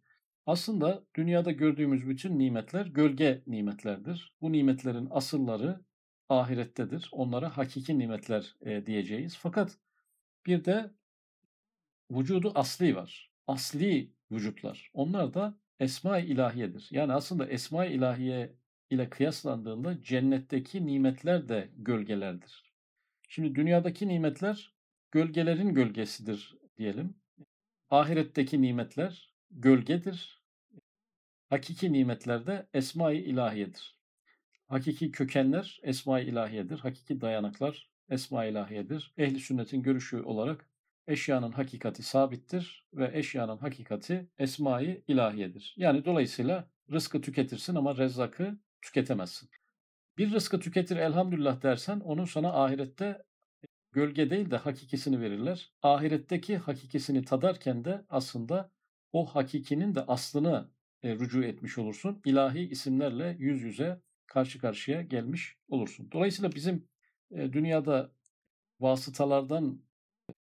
aslında 0.46 1.04
dünyada 1.16 1.52
gördüğümüz 1.52 2.08
bütün 2.10 2.40
nimetler 2.40 2.86
gölge 2.86 3.44
nimetlerdir. 3.48 4.34
Bu 4.42 4.52
nimetlerin 4.52 5.08
asılları 5.12 5.82
ahirettedir. 6.30 7.10
Onlara 7.12 7.58
hakiki 7.58 8.00
nimetler 8.00 8.56
e, 8.62 8.86
diyeceğiz. 8.86 9.38
Fakat 9.38 9.78
bir 10.46 10.66
de 10.66 10.92
vücudu 12.12 12.52
asli 12.56 12.96
var. 12.96 13.32
Asli 13.48 14.12
vücutlar. 14.32 14.92
Onlar 14.94 15.34
da 15.34 15.58
esma-i 15.80 16.26
ilahiyedir. 16.26 16.88
Yani 16.92 17.14
aslında 17.14 17.48
esma-i 17.48 17.94
ilahiye 17.94 18.54
ile 18.89 19.10
kıyaslandığında 19.10 20.01
cennetteki 20.01 20.86
nimetler 20.86 21.50
de 21.50 21.70
gölgelerdir. 21.77 22.63
Şimdi 23.29 23.56
dünyadaki 23.56 24.08
nimetler 24.08 24.74
gölgelerin 25.12 25.74
gölgesidir 25.74 26.58
diyelim. 26.77 27.15
Ahiretteki 27.89 28.62
nimetler 28.62 29.34
gölgedir. 29.51 30.41
Hakiki 31.50 31.94
nimetler 31.94 32.48
de 32.48 32.67
esma-i 32.74 33.17
ilahiyedir. 33.17 33.98
Hakiki 34.67 35.12
kökenler 35.12 35.79
esma-i 35.84 36.25
ilahiyedir. 36.25 36.79
Hakiki 36.79 37.22
dayanaklar 37.22 37.89
esma-i 38.10 38.51
ilahiyedir. 38.51 39.13
Ehli 39.17 39.39
sünnetin 39.39 39.84
görüşü 39.84 40.22
olarak 40.22 40.70
eşyanın 41.08 41.51
hakikati 41.51 42.03
sabittir 42.03 42.86
ve 42.94 43.12
eşyanın 43.13 43.58
hakikati 43.58 44.27
esma-i 44.38 45.03
ilahiyedir. 45.08 45.74
Yani 45.77 46.06
dolayısıyla 46.06 46.70
rızkı 46.91 47.22
tüketirsin 47.22 47.75
ama 47.75 47.98
rezzakı 47.98 48.58
tüketemezsin. 48.81 49.50
Bir 50.17 50.31
rızkı 50.31 50.60
tüketir 50.60 50.98
elhamdülillah 50.98 51.62
dersen 51.62 52.00
onun 52.00 52.25
sana 52.25 52.63
ahirette 52.63 53.24
gölge 53.91 54.29
değil 54.29 54.51
de 54.51 54.57
hakikisini 54.57 55.22
verirler. 55.22 55.72
Ahiretteki 55.81 56.57
hakikisini 56.57 57.25
tadarken 57.25 57.86
de 57.86 58.05
aslında 58.10 58.72
o 59.13 59.25
hakikinin 59.25 59.96
de 59.96 60.01
aslını 60.01 60.72
e, 61.03 61.15
rücu 61.15 61.43
etmiş 61.43 61.77
olursun. 61.77 62.22
İlahi 62.25 62.60
isimlerle 62.60 63.36
yüz 63.39 63.62
yüze 63.62 64.01
karşı 64.25 64.60
karşıya 64.60 65.01
gelmiş 65.01 65.57
olursun. 65.67 66.12
Dolayısıyla 66.12 66.51
bizim 66.51 66.88
e, 67.31 67.53
dünyada 67.53 68.12
vasıtalardan 68.79 69.81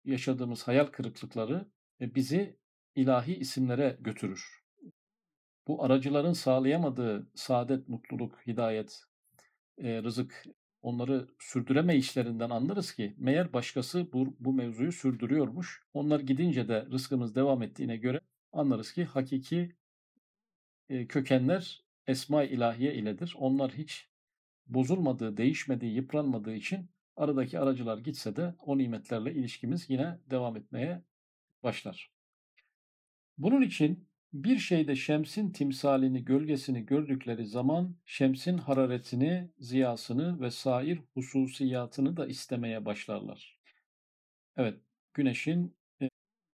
yaşadığımız 0.05 0.67
hayal 0.67 0.85
kırıklıkları 0.85 1.69
e, 2.01 2.15
bizi 2.15 2.59
ilahi 2.95 3.35
isimlere 3.35 3.97
götürür. 3.99 4.64
Bu 5.67 5.83
aracıların 5.83 6.33
sağlayamadığı 6.33 7.27
saadet, 7.35 7.89
mutluluk, 7.89 8.47
hidayet, 8.47 9.03
e, 9.77 10.03
rızık 10.03 10.43
onları 10.81 11.27
sürdüreme 11.39 11.95
işlerinden 11.95 12.49
anlarız 12.49 12.93
ki 12.93 13.15
meğer 13.17 13.53
başkası 13.53 14.13
bu, 14.13 14.35
bu 14.39 14.53
mevzuyu 14.53 14.91
sürdürüyormuş. 14.91 15.83
Onlar 15.93 16.19
gidince 16.19 16.67
de 16.67 16.85
rızkımız 16.91 17.35
devam 17.35 17.61
ettiğine 17.61 17.97
göre 17.97 18.19
anlarız 18.53 18.93
ki 18.93 19.05
hakiki 19.05 19.75
e, 20.89 21.07
kökenler 21.07 21.83
esma 22.07 22.43
ilahiye 22.43 22.93
iledir. 22.93 23.35
Onlar 23.37 23.71
hiç 23.71 24.09
bozulmadığı, 24.67 25.37
değişmediği, 25.37 25.95
yıpranmadığı 25.95 26.53
için 26.53 26.89
aradaki 27.15 27.59
aracılar 27.59 27.97
gitse 27.97 28.35
de 28.35 28.55
o 28.59 28.77
nimetlerle 28.77 29.33
ilişkimiz 29.33 29.89
yine 29.89 30.19
devam 30.29 30.57
etmeye 30.57 31.03
başlar. 31.63 32.11
Bunun 33.37 33.61
için 33.61 34.07
bir 34.43 34.59
şeyde 34.59 34.95
şemsin 34.95 35.51
timsalini, 35.51 36.25
gölgesini 36.25 36.85
gördükleri 36.85 37.45
zaman 37.45 37.95
şemsin 38.05 38.57
hararetini, 38.57 39.49
ziyasını 39.59 40.41
ve 40.41 40.51
sair 40.51 40.99
hususiyatını 41.13 42.17
da 42.17 42.27
istemeye 42.27 42.85
başlarlar. 42.85 43.59
Evet, 44.57 44.79
güneşin 45.13 45.75
e, 46.01 46.09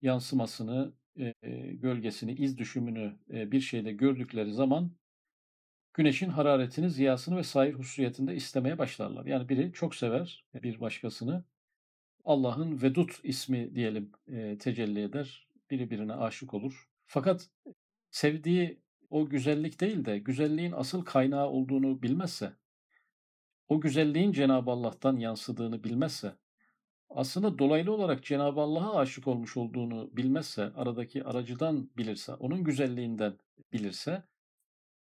yansımasını, 0.02 0.92
e, 1.16 1.34
e, 1.42 1.50
gölgesini, 1.74 2.32
iz 2.32 2.58
düşümünü 2.58 3.16
bir 3.28 3.60
şeyde 3.60 3.92
gördükleri 3.92 4.52
zaman 4.52 4.92
güneşin 5.94 6.28
hararetini, 6.30 6.90
ziyasını 6.90 7.36
ve 7.36 7.42
sair 7.42 7.74
hususiyetinde 7.74 8.34
istemeye 8.34 8.78
başlarlar. 8.78 9.26
Yani 9.26 9.48
biri 9.48 9.72
çok 9.72 9.94
sever 9.94 10.44
bir 10.54 10.80
başkasını. 10.80 11.44
Allah'ın 12.24 12.82
Vedut 12.82 13.20
ismi 13.22 13.74
diyelim 13.74 14.12
tecelli 14.58 15.02
eder. 15.02 15.48
Biri 15.70 15.90
birine 15.90 16.12
aşık 16.14 16.54
olur. 16.54 16.88
Fakat 17.10 17.50
sevdiği 18.10 18.82
o 19.10 19.28
güzellik 19.28 19.80
değil 19.80 20.04
de 20.04 20.18
güzelliğin 20.18 20.72
asıl 20.72 21.04
kaynağı 21.04 21.46
olduğunu 21.46 22.02
bilmezse, 22.02 22.52
o 23.68 23.80
güzelliğin 23.80 24.32
Cenab-ı 24.32 24.70
Allah'tan 24.70 25.16
yansıdığını 25.16 25.84
bilmezse, 25.84 26.36
aslında 27.10 27.58
dolaylı 27.58 27.92
olarak 27.92 28.24
Cenab-ı 28.24 28.60
Allah'a 28.60 28.98
aşık 28.98 29.28
olmuş 29.28 29.56
olduğunu 29.56 30.10
bilmezse, 30.16 30.62
aradaki 30.62 31.24
aracıdan 31.24 31.90
bilirse, 31.96 32.34
onun 32.34 32.64
güzelliğinden 32.64 33.38
bilirse, 33.72 34.22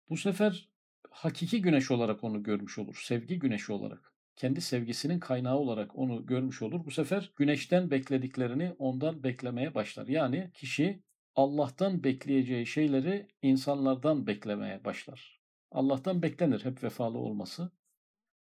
bu 0.08 0.16
sefer 0.16 0.68
hakiki 1.10 1.62
güneş 1.62 1.90
olarak 1.90 2.24
onu 2.24 2.42
görmüş 2.42 2.78
olur. 2.78 3.02
Sevgi 3.06 3.38
güneşi 3.38 3.72
olarak. 3.72 4.12
Kendi 4.36 4.60
sevgisinin 4.60 5.20
kaynağı 5.20 5.56
olarak 5.56 5.98
onu 5.98 6.26
görmüş 6.26 6.62
olur. 6.62 6.84
Bu 6.84 6.90
sefer 6.90 7.32
güneşten 7.36 7.90
beklediklerini 7.90 8.74
ondan 8.78 9.22
beklemeye 9.22 9.74
başlar. 9.74 10.06
Yani 10.06 10.50
kişi 10.54 11.02
Allah'tan 11.40 12.04
bekleyeceği 12.04 12.66
şeyleri 12.66 13.28
insanlardan 13.42 14.26
beklemeye 14.26 14.84
başlar. 14.84 15.40
Allah'tan 15.70 16.22
beklenir 16.22 16.64
hep 16.64 16.84
vefalı 16.84 17.18
olması. 17.18 17.70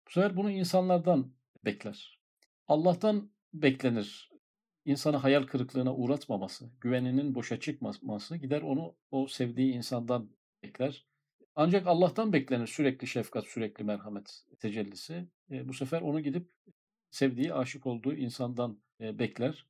Bu 0.06 0.10
sefer 0.10 0.36
bunu 0.36 0.50
insanlardan 0.50 1.32
bekler. 1.64 2.20
Allah'tan 2.66 3.30
beklenir 3.54 4.30
insanı 4.84 5.16
hayal 5.16 5.42
kırıklığına 5.42 5.94
uğratmaması, 5.94 6.70
güveninin 6.80 7.34
boşa 7.34 7.60
çıkmaması 7.60 8.36
gider 8.36 8.62
onu 8.62 8.96
o 9.10 9.26
sevdiği 9.26 9.72
insandan 9.74 10.30
bekler. 10.62 11.06
Ancak 11.54 11.86
Allah'tan 11.86 12.32
beklenir 12.32 12.66
sürekli 12.66 13.06
şefkat, 13.06 13.46
sürekli 13.46 13.84
merhamet 13.84 14.44
tecellisi. 14.58 15.28
E, 15.50 15.68
bu 15.68 15.74
sefer 15.74 16.00
onu 16.00 16.20
gidip 16.20 16.50
sevdiği, 17.10 17.54
aşık 17.54 17.86
olduğu 17.86 18.14
insandan 18.14 18.80
e, 19.00 19.18
bekler. 19.18 19.66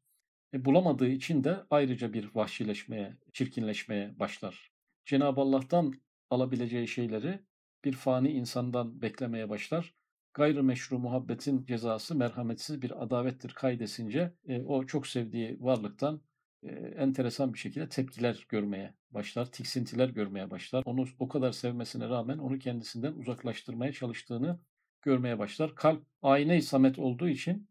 E, 0.54 0.64
bulamadığı 0.64 1.08
için 1.08 1.44
de 1.44 1.56
ayrıca 1.70 2.12
bir 2.12 2.30
vahşileşmeye, 2.34 3.16
çirkinleşmeye 3.32 4.18
başlar. 4.18 4.72
Cenab-ı 5.04 5.40
Allah'tan 5.40 5.94
alabileceği 6.30 6.88
şeyleri 6.88 7.40
bir 7.84 7.92
fani 7.92 8.30
insandan 8.30 9.02
beklemeye 9.02 9.48
başlar. 9.48 9.94
gayrimeşru 10.34 10.98
muhabbetin 10.98 11.64
cezası 11.66 12.14
merhametsiz 12.14 12.82
bir 12.82 13.02
adavettir 13.02 13.50
kaydesince 13.50 14.32
e, 14.48 14.62
o 14.62 14.86
çok 14.86 15.06
sevdiği 15.06 15.56
varlıktan 15.60 16.20
e, 16.62 16.68
enteresan 16.76 17.54
bir 17.54 17.58
şekilde 17.58 17.88
tepkiler 17.88 18.46
görmeye 18.48 18.94
başlar, 19.10 19.52
tiksintiler 19.52 20.08
görmeye 20.08 20.50
başlar. 20.50 20.82
Onu 20.86 21.04
o 21.18 21.28
kadar 21.28 21.52
sevmesine 21.52 22.08
rağmen 22.08 22.38
onu 22.38 22.58
kendisinden 22.58 23.12
uzaklaştırmaya 23.12 23.92
çalıştığını 23.92 24.60
görmeye 25.02 25.38
başlar. 25.38 25.74
Kalp 25.74 26.02
ayna-i 26.22 26.62
samet 26.62 26.98
olduğu 26.98 27.28
için 27.28 27.68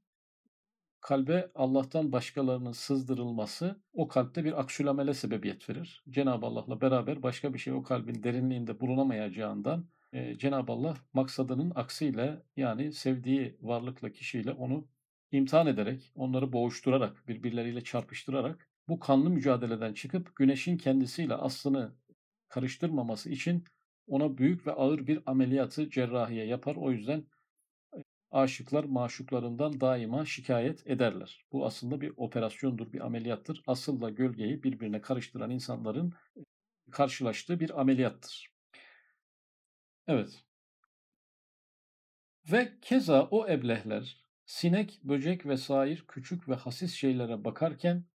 kalbe 1.07 1.51
Allah'tan 1.55 2.11
başkalarının 2.11 2.71
sızdırılması 2.71 3.81
o 3.93 4.07
kalpte 4.07 4.43
bir 4.45 4.59
aksülamele 4.59 5.13
sebebiyet 5.13 5.69
verir. 5.69 6.03
Cenab-ı 6.09 6.45
Allah'la 6.45 6.81
beraber 6.81 7.23
başka 7.23 7.53
bir 7.53 7.59
şey 7.59 7.73
o 7.73 7.83
kalbin 7.83 8.23
derinliğinde 8.23 8.79
bulunamayacağından 8.79 9.89
e, 10.13 10.37
Cenab-ı 10.37 10.71
Allah 10.71 10.97
maksadının 11.13 11.71
aksiyle 11.75 12.43
yani 12.57 12.93
sevdiği 12.93 13.57
varlıkla 13.61 14.11
kişiyle 14.11 14.51
onu 14.51 14.87
imtihan 15.31 15.67
ederek, 15.67 16.11
onları 16.15 16.53
boğuşturarak, 16.53 17.27
birbirleriyle 17.27 17.83
çarpıştırarak 17.83 18.69
bu 18.87 18.99
kanlı 18.99 19.29
mücadeleden 19.29 19.93
çıkıp 19.93 20.35
güneşin 20.35 20.77
kendisiyle 20.77 21.33
aslını 21.33 21.95
karıştırmaması 22.49 23.29
için 23.29 23.63
ona 24.07 24.37
büyük 24.37 24.67
ve 24.67 24.71
ağır 24.71 25.07
bir 25.07 25.19
ameliyatı 25.25 25.89
cerrahiye 25.89 26.45
yapar. 26.45 26.75
O 26.75 26.91
yüzden 26.91 27.25
aşıklar 28.31 28.83
maşuklarından 28.83 29.81
daima 29.81 30.25
şikayet 30.25 30.87
ederler. 30.87 31.45
Bu 31.51 31.65
aslında 31.65 32.01
bir 32.01 32.13
operasyondur, 32.17 32.93
bir 32.93 33.05
ameliyattır. 33.05 33.63
Asılla 33.67 34.09
gölgeyi 34.09 34.63
birbirine 34.63 35.01
karıştıran 35.01 35.51
insanların 35.51 36.13
karşılaştığı 36.91 37.59
bir 37.59 37.79
ameliyattır. 37.81 38.51
Evet. 40.07 40.43
Ve 42.51 42.73
keza 42.81 43.23
o 43.23 43.47
eblehler 43.49 44.17
sinek, 44.45 44.99
böcek 45.03 45.45
ve 45.45 45.57
sair 45.57 46.05
küçük 46.07 46.49
ve 46.49 46.55
hasis 46.55 46.93
şeylere 46.93 47.43
bakarken 47.43 48.05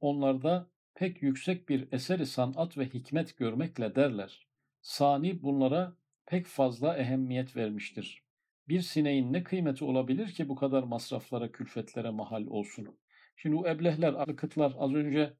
onlarda 0.00 0.70
pek 0.94 1.22
yüksek 1.22 1.68
bir 1.68 1.92
eseri 1.92 2.26
sanat 2.26 2.78
ve 2.78 2.88
hikmet 2.88 3.36
görmekle 3.36 3.94
derler. 3.94 4.46
Sani 4.80 5.42
bunlara 5.42 5.96
pek 6.26 6.46
fazla 6.46 6.96
ehemmiyet 6.96 7.56
vermiştir. 7.56 8.25
Bir 8.68 8.80
sineğin 8.80 9.32
ne 9.32 9.42
kıymeti 9.42 9.84
olabilir 9.84 10.32
ki 10.32 10.48
bu 10.48 10.56
kadar 10.56 10.82
masraflara, 10.82 11.52
külfetlere 11.52 12.10
mahal 12.10 12.46
olsun? 12.46 12.98
Şimdi 13.36 13.56
bu 13.56 13.68
eblehler, 13.68 14.12
akıtlar 14.12 14.74
az 14.78 14.94
önce 14.94 15.36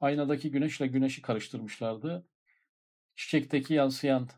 aynadaki 0.00 0.50
güneşle 0.50 0.86
güneşi 0.86 1.22
karıştırmışlardı. 1.22 2.26
Çiçekteki 3.16 3.74
yansıyan 3.74 4.28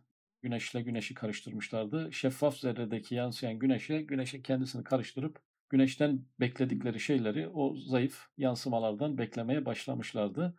güneşle 0.42 0.82
güneşi 0.82 1.14
karıştırmışlardı. 1.14 2.12
Şeffaf 2.12 2.56
zerredeki 2.58 3.14
yansıyan 3.14 3.58
güneşe, 3.58 4.02
güneşin 4.02 4.42
kendisini 4.42 4.84
karıştırıp 4.84 5.42
güneşten 5.70 6.24
bekledikleri 6.40 7.00
şeyleri 7.00 7.48
o 7.48 7.76
zayıf 7.76 8.26
yansımalardan 8.38 9.18
beklemeye 9.18 9.66
başlamışlardı. 9.66 10.58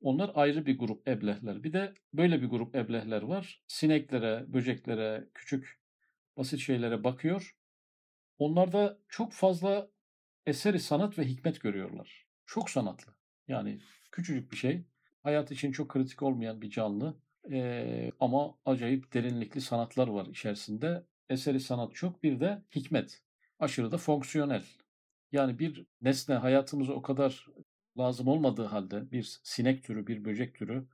Onlar 0.00 0.30
ayrı 0.34 0.66
bir 0.66 0.78
grup 0.78 1.08
eblehler. 1.08 1.62
Bir 1.64 1.72
de 1.72 1.94
böyle 2.12 2.42
bir 2.42 2.46
grup 2.46 2.74
eblehler 2.74 3.22
var. 3.22 3.62
Sineklere, 3.66 4.44
böceklere, 4.48 5.28
küçük 5.34 5.80
basit 6.36 6.60
şeylere 6.60 7.04
bakıyor. 7.04 7.56
Onlarda 8.38 8.98
çok 9.08 9.32
fazla 9.32 9.90
eseri 10.46 10.80
sanat 10.80 11.18
ve 11.18 11.24
hikmet 11.24 11.60
görüyorlar. 11.60 12.26
Çok 12.46 12.70
sanatlı. 12.70 13.12
Yani 13.48 13.80
küçücük 14.12 14.52
bir 14.52 14.56
şey. 14.56 14.84
Hayat 15.22 15.50
için 15.50 15.72
çok 15.72 15.88
kritik 15.88 16.22
olmayan 16.22 16.62
bir 16.62 16.70
canlı. 16.70 17.16
Ee, 17.50 18.12
ama 18.20 18.58
acayip 18.64 19.14
derinlikli 19.14 19.60
sanatlar 19.60 20.08
var 20.08 20.26
içerisinde. 20.26 21.06
Eseri 21.30 21.60
sanat 21.60 21.94
çok. 21.94 22.22
Bir 22.22 22.40
de 22.40 22.62
hikmet. 22.74 23.22
Aşırı 23.58 23.92
da 23.92 23.98
fonksiyonel. 23.98 24.64
Yani 25.32 25.58
bir 25.58 25.86
nesne 26.00 26.34
hayatımıza 26.34 26.92
o 26.92 27.02
kadar 27.02 27.46
lazım 27.98 28.28
olmadığı 28.28 28.64
halde 28.64 29.10
bir 29.10 29.40
sinek 29.42 29.84
türü, 29.84 30.06
bir 30.06 30.24
böcek 30.24 30.54
türü 30.54 30.86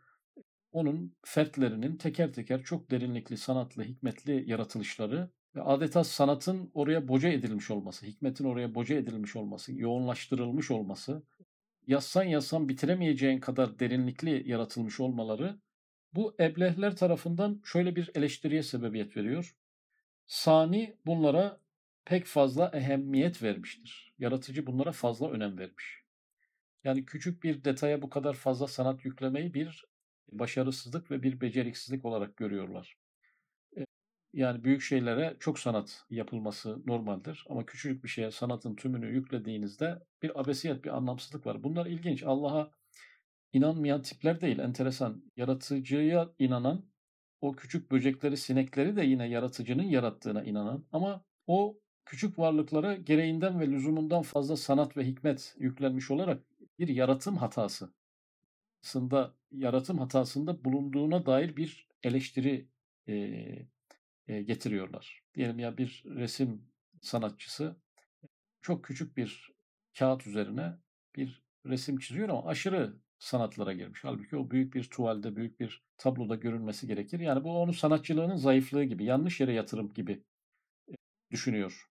onun 0.73 1.15
fertlerinin 1.25 1.97
teker 1.97 2.33
teker 2.33 2.63
çok 2.63 2.91
derinlikli, 2.91 3.37
sanatlı, 3.37 3.83
hikmetli 3.85 4.51
yaratılışları 4.51 5.31
ve 5.57 5.63
adeta 5.63 6.05
sanatın 6.05 6.71
oraya 6.75 7.09
boca 7.09 7.29
edilmiş 7.29 7.71
olması, 7.71 8.07
hikmetin 8.07 8.45
oraya 8.45 8.75
boca 8.75 8.97
edilmiş 8.97 9.37
olması, 9.37 9.73
yoğunlaştırılmış 9.73 10.71
olması, 10.71 11.23
yazsan 11.87 12.23
yazsan 12.23 12.69
bitiremeyeceğin 12.69 13.41
kadar 13.41 13.79
derinlikli 13.79 14.51
yaratılmış 14.51 15.01
olmaları 15.01 15.61
bu 16.15 16.35
eblehler 16.41 16.97
tarafından 16.97 17.61
şöyle 17.65 17.97
bir 17.97 18.11
eleştiriye 18.15 18.63
sebebiyet 18.63 19.17
veriyor. 19.17 19.57
Sani 20.27 20.97
bunlara 21.07 21.61
pek 22.05 22.25
fazla 22.27 22.71
ehemmiyet 22.75 23.43
vermiştir. 23.43 24.15
Yaratıcı 24.19 24.67
bunlara 24.67 24.93
fazla 24.93 25.31
önem 25.31 25.59
vermiş. 25.59 26.03
Yani 26.85 27.05
küçük 27.05 27.43
bir 27.43 27.65
detaya 27.65 28.03
bu 28.03 28.11
kadar 28.11 28.35
fazla 28.35 28.67
sanat 28.67 29.05
yüklemeyi 29.05 29.55
bir 29.55 29.92
başarısızlık 30.33 31.11
ve 31.11 31.23
bir 31.23 31.41
beceriksizlik 31.41 32.05
olarak 32.05 32.37
görüyorlar. 32.37 32.97
Yani 34.33 34.65
büyük 34.65 34.83
şeylere 34.83 35.37
çok 35.41 35.59
sanat 35.59 36.05
yapılması 36.11 36.83
normaldir 36.87 37.45
ama 37.49 37.67
küçücük 37.67 38.05
bir 38.05 38.09
şeye 38.09 38.31
sanatın 38.31 38.77
tümünü 38.77 39.15
yüklediğinizde 39.15 39.99
bir 40.23 40.41
abesiyet, 40.41 40.85
bir 40.85 40.97
anlamsızlık 40.97 41.47
var. 41.47 41.63
Bunlar 41.63 41.87
ilginç. 41.87 42.23
Allah'a 42.23 42.71
inanmayan 43.53 44.03
tipler 44.03 44.41
değil, 44.41 44.59
enteresan. 44.59 45.23
Yaratıcıya 45.37 46.33
inanan, 46.39 46.85
o 47.41 47.53
küçük 47.53 47.91
böcekleri, 47.91 48.37
sinekleri 48.37 48.97
de 48.97 49.05
yine 49.05 49.29
yaratıcının 49.29 49.83
yarattığına 49.83 50.45
inanan 50.45 50.87
ama 50.93 51.25
o 51.47 51.79
küçük 52.05 52.39
varlıklara 52.39 52.95
gereğinden 52.95 53.61
ve 53.61 53.69
lüzumundan 53.69 54.23
fazla 54.23 54.57
sanat 54.57 54.97
ve 54.97 55.07
hikmet 55.07 55.55
yüklenmiş 55.59 56.11
olarak 56.11 56.43
bir 56.79 56.89
yaratım 56.89 57.37
hatası 57.37 57.93
aslında 58.83 59.35
yaratım 59.53 59.99
hatasında 59.99 60.65
bulunduğuna 60.65 61.27
dair 61.27 61.57
bir 61.57 61.89
eleştiri 62.03 62.69
e, 63.09 63.15
e, 64.27 64.43
getiriyorlar. 64.43 65.23
Diyelim 65.35 65.59
ya 65.59 65.79
bir 65.79 66.03
resim 66.07 66.63
sanatçısı 67.01 67.77
çok 68.63 68.85
küçük 68.85 69.17
bir 69.17 69.53
kağıt 69.99 70.27
üzerine 70.27 70.79
bir 71.17 71.43
resim 71.67 71.99
çiziyor 71.99 72.29
ama 72.29 72.47
aşırı 72.47 72.97
sanatlara 73.19 73.73
girmiş. 73.73 74.05
Halbuki 74.05 74.37
o 74.37 74.51
büyük 74.51 74.75
bir 74.75 74.85
tuvalde, 74.85 75.37
büyük 75.37 75.61
bir 75.61 75.85
tabloda 75.99 76.35
görünmesi 76.35 76.87
gerekir. 76.87 77.21
Yani 77.21 77.45
bu 77.45 77.61
onun 77.63 77.73
sanatçılığının 77.73 78.37
zayıflığı 78.37 78.85
gibi, 78.85 79.05
yanlış 79.05 79.41
yere 79.41 79.53
yatırım 79.53 79.93
gibi 79.93 80.25
düşünüyor. 81.31 81.89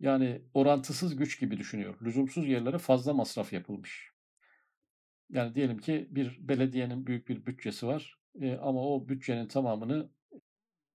Yani 0.00 0.42
orantısız 0.54 1.16
güç 1.16 1.40
gibi 1.40 1.58
düşünüyor. 1.58 1.94
Lüzumsuz 2.02 2.48
yerlere 2.48 2.78
fazla 2.78 3.14
masraf 3.14 3.52
yapılmış. 3.52 4.13
Yani 5.30 5.54
diyelim 5.54 5.78
ki 5.78 6.08
bir 6.10 6.38
belediyenin 6.48 7.06
büyük 7.06 7.28
bir 7.28 7.46
bütçesi 7.46 7.86
var 7.86 8.18
e, 8.40 8.56
ama 8.56 8.88
o 8.88 9.08
bütçenin 9.08 9.48
tamamını 9.48 10.10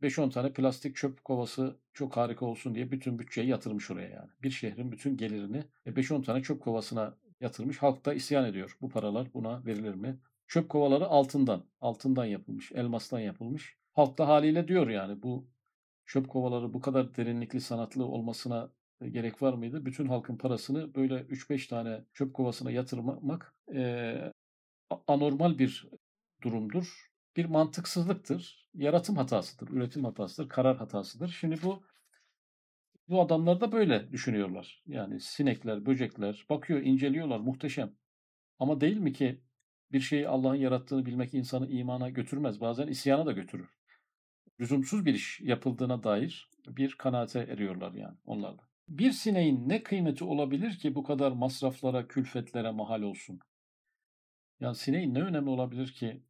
5-10 0.02 0.30
tane 0.32 0.54
plastik 0.54 0.96
çöp 0.96 1.24
kovası 1.24 1.80
çok 1.94 2.18
harika 2.18 2.46
olsun 2.46 2.76
diye 2.76 2.92
bütün 2.92 3.20
bütçeyi 3.20 3.48
yatırmış 3.48 3.92
oraya 3.92 4.10
yani. 4.10 4.30
Bir 4.44 4.52
şehrin 4.52 4.92
bütün 4.92 5.18
gelirini 5.18 5.64
5-10 5.86 6.24
tane 6.24 6.44
çöp 6.44 6.62
kovasına 6.62 7.18
yatırmış. 7.42 7.78
Halk 7.78 8.06
da 8.06 8.14
isyan 8.14 8.46
ediyor. 8.46 8.78
Bu 8.82 8.90
paralar 8.90 9.34
buna 9.34 9.66
verilir 9.66 9.94
mi? 9.94 10.20
Çöp 10.48 10.70
kovaları 10.70 11.06
altından, 11.08 11.64
altından 11.82 12.26
yapılmış, 12.26 12.72
elmastan 12.72 13.20
yapılmış. 13.20 13.78
Halk 13.94 14.18
da 14.18 14.28
haliyle 14.28 14.68
diyor 14.68 14.90
yani 14.90 15.24
bu 15.24 15.48
çöp 16.06 16.30
kovaları 16.30 16.74
bu 16.74 16.82
kadar 16.82 17.16
derinlikli 17.16 17.62
sanatlı 17.62 18.06
olmasına 18.06 18.72
gerek 19.08 19.42
var 19.42 19.54
mıydı? 19.54 19.86
Bütün 19.86 20.06
halkın 20.06 20.38
parasını 20.38 20.96
böyle 20.96 21.16
3-5 21.16 21.68
tane 21.68 22.06
çöp 22.14 22.34
kovasına 22.34 22.72
yatırmak 22.72 23.56
e, 23.74 24.16
anormal 25.08 25.58
bir 25.60 25.90
durumdur. 26.44 27.10
Bir 27.38 27.46
mantıksızlıktır. 27.46 28.70
Yaratım 28.74 29.16
hatasıdır, 29.16 29.70
üretim 29.70 30.04
hatasıdır, 30.04 30.50
karar 30.50 30.78
hatasıdır. 30.78 31.30
Şimdi 31.40 31.62
bu 31.64 31.84
bu 33.10 33.22
adamlar 33.22 33.62
da 33.62 33.72
böyle 33.72 34.12
düşünüyorlar. 34.12 34.84
Yani 34.88 35.20
sinekler, 35.20 35.86
böcekler 35.86 36.46
bakıyor, 36.50 36.82
inceliyorlar, 36.82 37.40
muhteşem. 37.40 37.94
Ama 38.60 38.82
değil 38.82 38.98
mi 38.98 39.14
ki 39.14 39.42
bir 39.92 40.00
şeyi 40.00 40.28
Allah'ın 40.28 40.56
yarattığını 40.56 41.06
bilmek 41.06 41.34
insanı 41.34 41.68
imana 41.68 42.10
götürmez. 42.10 42.62
Bazen 42.62 42.88
isyana 42.88 43.26
da 43.26 43.32
götürür. 43.32 43.70
Lüzumsuz 44.60 45.06
bir 45.06 45.14
iş 45.14 45.42
yapıldığına 45.42 46.04
dair 46.04 46.50
bir 46.68 46.96
kanaate 46.96 47.40
eriyorlar 47.40 47.94
yani 47.94 48.18
onlar. 48.26 48.56
Bir 48.90 49.12
sineğin 49.12 49.70
ne 49.70 49.84
kıymeti 49.84 50.24
olabilir 50.24 50.78
ki 50.78 50.96
bu 50.96 51.04
kadar 51.04 51.32
masraflara, 51.32 52.08
külfetlere 52.08 52.72
mahal 52.72 53.02
olsun? 53.02 53.40
Yani 54.60 54.76
sineğin 54.76 55.14
ne 55.14 55.22
önemi 55.22 55.50
olabilir 55.50 55.94
ki? 55.94 56.24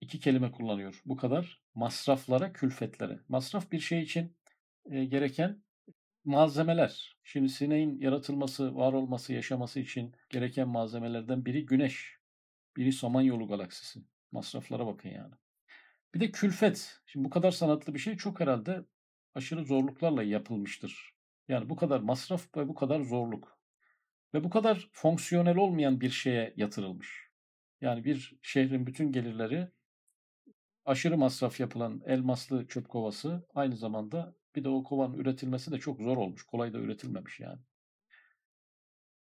İki 0.00 0.20
kelime 0.20 0.52
kullanıyor. 0.52 1.02
Bu 1.06 1.16
kadar 1.16 1.62
masraflara, 1.74 2.52
külfetlere. 2.52 3.20
Masraf 3.28 3.72
bir 3.72 3.80
şey 3.80 4.02
için 4.02 4.36
e, 4.90 5.04
gereken 5.04 5.62
malzemeler. 6.24 7.16
Şimdi 7.24 7.48
sineğin 7.48 8.00
yaratılması, 8.00 8.76
var 8.76 8.92
olması, 8.92 9.32
yaşaması 9.32 9.80
için 9.80 10.14
gereken 10.30 10.68
malzemelerden 10.68 11.44
biri 11.44 11.66
güneş. 11.66 12.18
Biri 12.76 12.92
Samanyolu 12.92 13.48
galaksisi. 13.48 14.00
Masraflara 14.32 14.86
bakın 14.86 15.08
yani. 15.08 15.34
Bir 16.14 16.20
de 16.20 16.30
külfet. 16.30 17.00
Şimdi 17.06 17.24
bu 17.24 17.30
kadar 17.30 17.50
sanatlı 17.50 17.94
bir 17.94 17.98
şey 17.98 18.16
çok 18.16 18.40
herhalde 18.40 18.84
aşırı 19.34 19.64
zorluklarla 19.64 20.22
yapılmıştır. 20.22 21.19
Yani 21.50 21.70
bu 21.70 21.76
kadar 21.76 22.00
masraf 22.00 22.56
ve 22.56 22.68
bu 22.68 22.74
kadar 22.74 23.00
zorluk 23.00 23.58
ve 24.34 24.44
bu 24.44 24.50
kadar 24.50 24.88
fonksiyonel 24.92 25.56
olmayan 25.56 26.00
bir 26.00 26.10
şeye 26.10 26.54
yatırılmış. 26.56 27.30
Yani 27.80 28.04
bir 28.04 28.38
şehrin 28.42 28.86
bütün 28.86 29.12
gelirleri 29.12 29.68
aşırı 30.84 31.18
masraf 31.18 31.60
yapılan 31.60 32.02
elmaslı 32.06 32.66
çöp 32.66 32.88
kovası 32.88 33.46
aynı 33.54 33.76
zamanda 33.76 34.36
bir 34.56 34.64
de 34.64 34.68
o 34.68 34.82
kovanın 34.84 35.14
üretilmesi 35.14 35.72
de 35.72 35.78
çok 35.78 36.00
zor 36.00 36.16
olmuş. 36.16 36.42
Kolay 36.42 36.72
da 36.72 36.78
üretilmemiş 36.78 37.40
yani. 37.40 37.60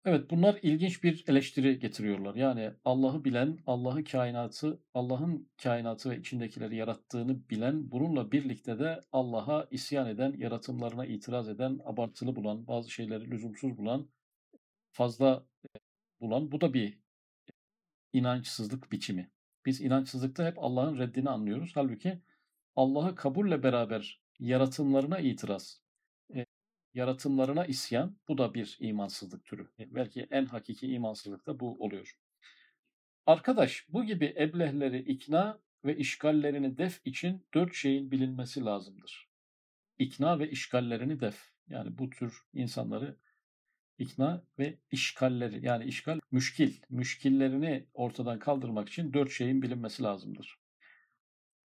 Evet 0.05 0.29
bunlar 0.29 0.59
ilginç 0.61 1.03
bir 1.03 1.23
eleştiri 1.27 1.79
getiriyorlar. 1.79 2.35
Yani 2.35 2.71
Allah'ı 2.85 3.25
bilen, 3.25 3.59
Allah'ı 3.67 4.03
kainatı, 4.03 4.79
Allah'ın 4.93 5.49
kainatı 5.63 6.09
ve 6.09 6.19
içindekileri 6.19 6.75
yarattığını 6.75 7.49
bilen, 7.49 7.91
bununla 7.91 8.31
birlikte 8.31 8.79
de 8.79 9.01
Allah'a 9.11 9.67
isyan 9.71 10.07
eden, 10.07 10.33
yaratımlarına 10.37 11.05
itiraz 11.05 11.49
eden, 11.49 11.79
abartılı 11.85 12.35
bulan, 12.35 12.67
bazı 12.67 12.91
şeyleri 12.91 13.31
lüzumsuz 13.31 13.77
bulan, 13.77 14.09
fazla 14.91 15.45
bulan 16.21 16.51
bu 16.51 16.61
da 16.61 16.73
bir 16.73 16.99
inançsızlık 18.13 18.91
biçimi. 18.91 19.31
Biz 19.65 19.81
inançsızlıkta 19.81 20.45
hep 20.45 20.59
Allah'ın 20.59 20.97
reddini 20.97 21.29
anlıyoruz. 21.29 21.71
Halbuki 21.75 22.21
Allah'ı 22.75 23.15
kabulle 23.15 23.63
beraber 23.63 24.21
yaratımlarına 24.39 25.19
itiraz, 25.19 25.81
e, 25.81 25.84
yaratımlarına 26.95 27.65
isyan 27.65 28.17
bu 28.27 28.37
da 28.37 28.53
bir 28.53 28.77
imansızlık 28.79 29.45
türü. 29.45 29.67
Belki 29.79 30.27
en 30.31 30.45
hakiki 30.45 30.87
imansızlık 30.87 31.47
da 31.47 31.59
bu 31.59 31.83
oluyor. 31.83 32.17
Arkadaş 33.25 33.85
bu 33.89 34.03
gibi 34.03 34.35
eblehleri 34.39 34.99
ikna 34.99 35.59
ve 35.85 35.97
işgallerini 35.97 36.77
def 36.77 37.01
için 37.05 37.47
dört 37.53 37.75
şeyin 37.75 38.11
bilinmesi 38.11 38.65
lazımdır. 38.65 39.29
İkna 39.99 40.39
ve 40.39 40.49
işgallerini 40.49 41.19
def. 41.19 41.51
Yani 41.67 41.97
bu 41.97 42.09
tür 42.09 42.41
insanları 42.53 43.17
ikna 43.97 44.43
ve 44.59 44.79
işgalleri 44.91 45.65
yani 45.65 45.85
işgal 45.85 46.19
müşkil, 46.31 46.73
müşkillerini 46.89 47.87
ortadan 47.93 48.39
kaldırmak 48.39 48.89
için 48.89 49.13
dört 49.13 49.31
şeyin 49.31 49.61
bilinmesi 49.61 50.03
lazımdır. 50.03 50.59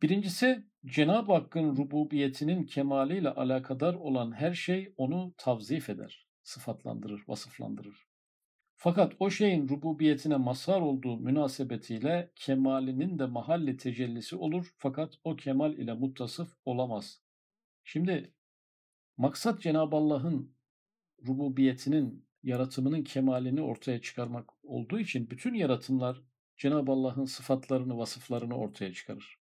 Birincisi 0.03 0.70
Cenab-ı 0.87 1.33
Hakk'ın 1.33 1.77
rububiyetinin 1.77 2.65
kemaliyle 2.65 3.31
alakadar 3.31 3.95
olan 3.95 4.33
her 4.33 4.55
şey 4.55 4.95
onu 4.97 5.35
tavzif 5.37 5.91
eder, 5.91 6.29
sıfatlandırır, 6.43 7.25
vasıflandırır. 7.29 8.07
Fakat 8.77 9.13
o 9.19 9.31
şeyin 9.31 9.69
rububiyetine 9.69 10.37
mazhar 10.37 10.81
olduğu 10.81 11.17
münasebetiyle 11.17 12.33
kemalinin 12.37 13.19
de 13.19 13.27
mahalli 13.27 13.77
tecellisi 13.77 14.37
olur 14.37 14.75
fakat 14.77 15.15
o 15.25 15.37
kemal 15.37 15.73
ile 15.73 15.93
muttasıf 15.95 16.57
olamaz. 16.65 17.23
Şimdi 17.85 18.35
maksat 19.17 19.63
Cenab-ı 19.63 19.97
Allah'ın 19.97 20.57
rububiyetinin, 21.27 22.27
yaratımının 22.43 23.05
kemalini 23.05 23.63
ortaya 23.63 24.01
çıkarmak 24.01 24.51
olduğu 24.65 24.99
için 24.99 25.31
bütün 25.31 25.55
yaratımlar 25.55 26.23
Cenab-ı 26.57 26.93
Allah'ın 26.93 27.25
sıfatlarını, 27.25 27.99
vasıflarını 27.99 28.57
ortaya 28.57 28.93
çıkarır. 28.93 29.40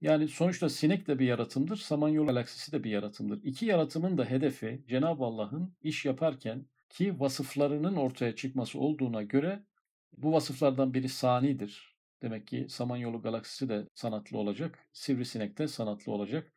Yani 0.00 0.28
sonuçta 0.28 0.68
sinek 0.68 1.06
de 1.06 1.18
bir 1.18 1.26
yaratımdır, 1.26 1.76
Samanyolu 1.76 2.26
galaksisi 2.26 2.72
de 2.72 2.84
bir 2.84 2.90
yaratımdır. 2.90 3.40
İki 3.42 3.66
yaratımın 3.66 4.18
da 4.18 4.24
hedefi 4.24 4.84
Cenab-ı 4.88 5.24
Allah'ın 5.24 5.74
iş 5.82 6.04
yaparken 6.04 6.66
ki 6.88 7.20
vasıflarının 7.20 7.96
ortaya 7.96 8.36
çıkması 8.36 8.78
olduğuna 8.78 9.22
göre 9.22 9.64
bu 10.16 10.32
vasıflardan 10.32 10.94
biri 10.94 11.08
sanidir. 11.08 11.96
Demek 12.22 12.46
ki 12.46 12.66
Samanyolu 12.68 13.22
galaksisi 13.22 13.68
de 13.68 13.88
sanatlı 13.94 14.38
olacak, 14.38 14.78
sivrisinek 14.92 15.58
de 15.58 15.68
sanatlı 15.68 16.12
olacak. 16.12 16.52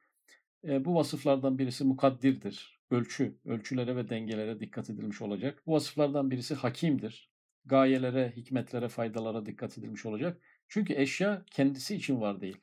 E, 0.67 0.85
bu 0.85 0.95
vasıflardan 0.95 1.59
birisi 1.59 1.83
mukaddirdir. 1.83 2.79
Ölçü, 2.91 3.37
ölçülere 3.45 3.95
ve 3.95 4.09
dengelere 4.09 4.59
dikkat 4.59 4.89
edilmiş 4.89 5.21
olacak. 5.21 5.63
Bu 5.65 5.73
vasıflardan 5.73 6.31
birisi 6.31 6.55
hakimdir. 6.55 7.31
Gayelere, 7.65 8.33
hikmetlere, 8.35 8.87
faydalara 8.89 9.45
dikkat 9.45 9.77
edilmiş 9.77 10.05
olacak. 10.05 10.41
Çünkü 10.67 10.93
eşya 10.93 11.45
kendisi 11.51 11.95
için 11.95 12.21
var 12.21 12.41
değil. 12.41 12.57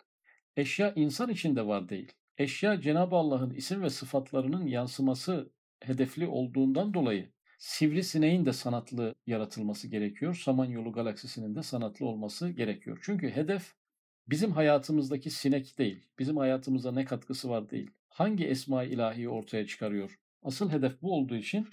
Eşya 0.57 0.93
insan 0.97 1.31
için 1.31 1.57
de 1.57 1.67
var 1.67 1.89
değil. 1.89 2.13
Eşya 2.39 2.81
Cenab-ı 2.81 3.17
Allah'ın 3.17 3.51
isim 3.51 3.83
ve 3.83 3.91
sıfatlarının 3.91 4.67
yansıması 4.67 5.53
hedefli 5.81 6.27
olduğundan 6.27 6.95
dolayı 6.95 7.33
sivrisineğin 7.59 8.47
de 8.47 8.53
sanatlı 8.53 9.15
yaratılması 9.27 9.89
gerekiyor. 9.89 10.35
Samanyolu 10.45 10.93
galaksisinin 10.93 11.55
de 11.55 11.63
sanatlı 11.63 12.07
olması 12.07 12.51
gerekiyor. 12.51 12.99
Çünkü 13.03 13.31
hedef 13.31 13.75
bizim 14.29 14.53
hayatımızdaki 14.53 15.31
sinek 15.31 15.79
değil. 15.79 16.07
Bizim 16.19 16.37
hayatımıza 16.37 16.93
ne 16.93 17.05
katkısı 17.05 17.51
var 17.51 17.71
değil. 17.71 17.91
Hangi 18.09 18.47
esma-i 18.47 18.89
ilahiyi 18.89 19.29
ortaya 19.29 19.67
çıkarıyor? 19.67 20.19
Asıl 20.43 20.71
hedef 20.71 21.03
bu 21.03 21.13
olduğu 21.13 21.37
için 21.37 21.69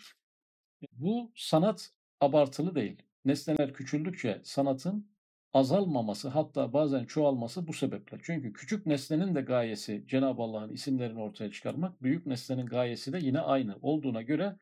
bu 0.91 1.32
sanat 1.36 1.91
abartılı 2.22 2.76
değil. 2.76 2.98
Nesneler 3.26 3.74
küçüldükçe 3.74 4.41
sanatın 4.43 5.12
azalmaması 5.54 6.30
hatta 6.30 6.74
bazen 6.74 7.06
çoğalması 7.06 7.68
bu 7.68 7.74
sebeple. 7.74 8.18
Çünkü 8.24 8.54
küçük 8.54 8.86
nesnenin 8.86 9.36
de 9.36 9.42
gayesi 9.42 10.04
Cenab-ı 10.08 10.42
Allah'ın 10.42 10.70
isimlerini 10.74 11.20
ortaya 11.20 11.52
çıkarmak, 11.52 12.04
büyük 12.04 12.26
nesnenin 12.26 12.66
gayesi 12.66 13.13
de 13.13 13.20
yine 13.22 13.39
aynı 13.39 13.78
olduğuna 13.82 14.22
göre 14.22 14.56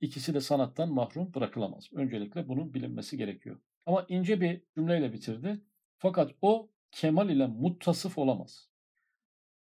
ikisi 0.00 0.34
de 0.34 0.40
sanattan 0.40 0.92
mahrum 0.92 1.34
bırakılamaz. 1.34 1.88
Öncelikle 1.92 2.48
bunun 2.48 2.74
bilinmesi 2.74 3.16
gerekiyor. 3.16 3.60
Ama 3.86 4.06
ince 4.08 4.40
bir 4.40 4.62
cümleyle 4.74 5.12
bitirdi. 5.12 5.60
Fakat 5.98 6.30
o 6.42 6.70
kemal 6.92 7.30
ile 7.30 7.46
muttasıf 7.46 8.18
olamaz. 8.18 8.68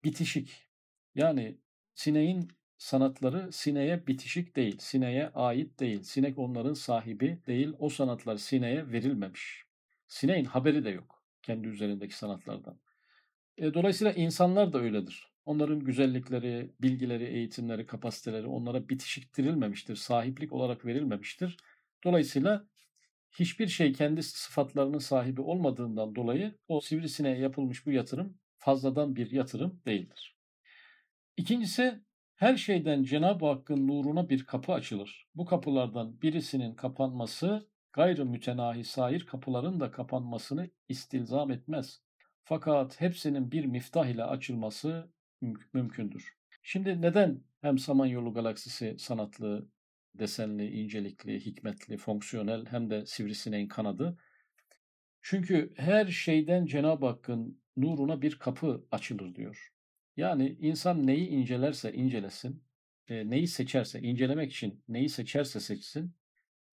Bitişik. 0.04 0.66
Yani 1.14 1.58
sineğin 1.94 2.48
sanatları 2.78 3.52
sineğe 3.52 4.06
bitişik 4.06 4.56
değil, 4.56 4.78
sineğe 4.78 5.28
ait 5.28 5.80
değil. 5.80 6.02
Sinek 6.02 6.38
onların 6.38 6.74
sahibi 6.74 7.38
değil, 7.46 7.72
o 7.78 7.88
sanatlar 7.88 8.36
sineğe 8.36 8.92
verilmemiş. 8.92 9.64
Sineğin 10.06 10.44
haberi 10.44 10.84
de 10.84 10.90
yok 10.90 11.24
kendi 11.42 11.68
üzerindeki 11.68 12.16
sanatlardan. 12.16 12.80
E, 13.58 13.74
dolayısıyla 13.74 14.12
insanlar 14.12 14.72
da 14.72 14.78
öyledir. 14.78 15.28
Onların 15.44 15.80
güzellikleri, 15.80 16.74
bilgileri, 16.82 17.24
eğitimleri, 17.24 17.86
kapasiteleri 17.86 18.46
onlara 18.46 18.88
bitişiktirilmemiştir, 18.88 19.96
sahiplik 19.96 20.52
olarak 20.52 20.86
verilmemiştir. 20.86 21.56
Dolayısıyla 22.04 22.68
hiçbir 23.30 23.66
şey 23.66 23.92
kendi 23.92 24.22
sıfatlarının 24.22 24.98
sahibi 24.98 25.40
olmadığından 25.40 26.14
dolayı 26.14 26.54
o 26.68 26.80
sivrisineğe 26.80 27.38
yapılmış 27.38 27.86
bu 27.86 27.90
yatırım 27.90 28.38
fazladan 28.58 29.16
bir 29.16 29.30
yatırım 29.30 29.80
değildir. 29.86 30.36
İkincisi 31.36 32.00
her 32.34 32.56
şeyden 32.56 33.02
Cenab-ı 33.02 33.46
Hakk'ın 33.46 33.88
nuruna 33.88 34.28
bir 34.28 34.44
kapı 34.46 34.72
açılır. 34.72 35.28
Bu 35.34 35.44
kapılardan 35.44 36.22
birisinin 36.22 36.74
kapanması 36.74 37.68
gayrı 37.94 38.26
mütenahi 38.26 38.84
sair 38.84 39.26
kapıların 39.26 39.80
da 39.80 39.90
kapanmasını 39.90 40.70
istilzam 40.88 41.50
etmez. 41.50 42.02
Fakat 42.44 43.00
hepsinin 43.00 43.52
bir 43.52 43.64
miftah 43.64 44.06
ile 44.06 44.24
açılması 44.24 45.10
mümkündür. 45.72 46.36
Şimdi 46.62 47.02
neden 47.02 47.40
hem 47.60 47.78
Samanyolu 47.78 48.34
galaksisi 48.34 48.96
sanatlı, 48.98 49.68
desenli, 50.14 50.70
incelikli, 50.70 51.46
hikmetli, 51.46 51.96
fonksiyonel 51.96 52.66
hem 52.66 52.90
de 52.90 53.06
sivrisineğin 53.06 53.68
kanadı? 53.68 54.18
Çünkü 55.22 55.72
her 55.76 56.06
şeyden 56.06 56.66
Cenab-ı 56.66 57.06
Hakk'ın 57.06 57.60
nuruna 57.76 58.22
bir 58.22 58.38
kapı 58.38 58.86
açılır 58.90 59.34
diyor. 59.34 59.72
Yani 60.16 60.56
insan 60.60 61.06
neyi 61.06 61.28
incelerse 61.28 61.92
incelesin, 61.92 62.62
e, 63.08 63.30
neyi 63.30 63.48
seçerse, 63.48 64.00
incelemek 64.00 64.52
için 64.52 64.84
neyi 64.88 65.08
seçerse 65.08 65.60
seçsin, 65.60 66.14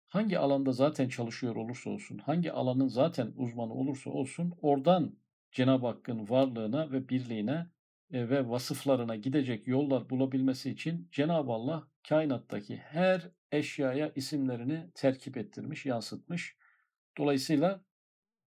hangi 0.09 0.39
alanda 0.39 0.71
zaten 0.71 1.09
çalışıyor 1.09 1.55
olursa 1.55 1.89
olsun, 1.89 2.17
hangi 2.17 2.51
alanın 2.51 2.87
zaten 2.87 3.33
uzmanı 3.35 3.73
olursa 3.73 4.09
olsun, 4.09 4.53
oradan 4.61 5.15
Cenab-ı 5.51 5.87
Hakk'ın 5.87 6.29
varlığına 6.29 6.91
ve 6.91 7.09
birliğine 7.09 7.67
e, 8.11 8.29
ve 8.29 8.49
vasıflarına 8.49 9.15
gidecek 9.15 9.67
yollar 9.67 10.09
bulabilmesi 10.09 10.71
için 10.71 11.09
Cenab-ı 11.11 11.51
Allah 11.51 11.87
kainattaki 12.09 12.77
her 12.77 13.29
eşyaya 13.51 14.11
isimlerini 14.15 14.91
terkip 14.95 15.37
ettirmiş, 15.37 15.85
yansıtmış. 15.85 16.57
Dolayısıyla 17.17 17.83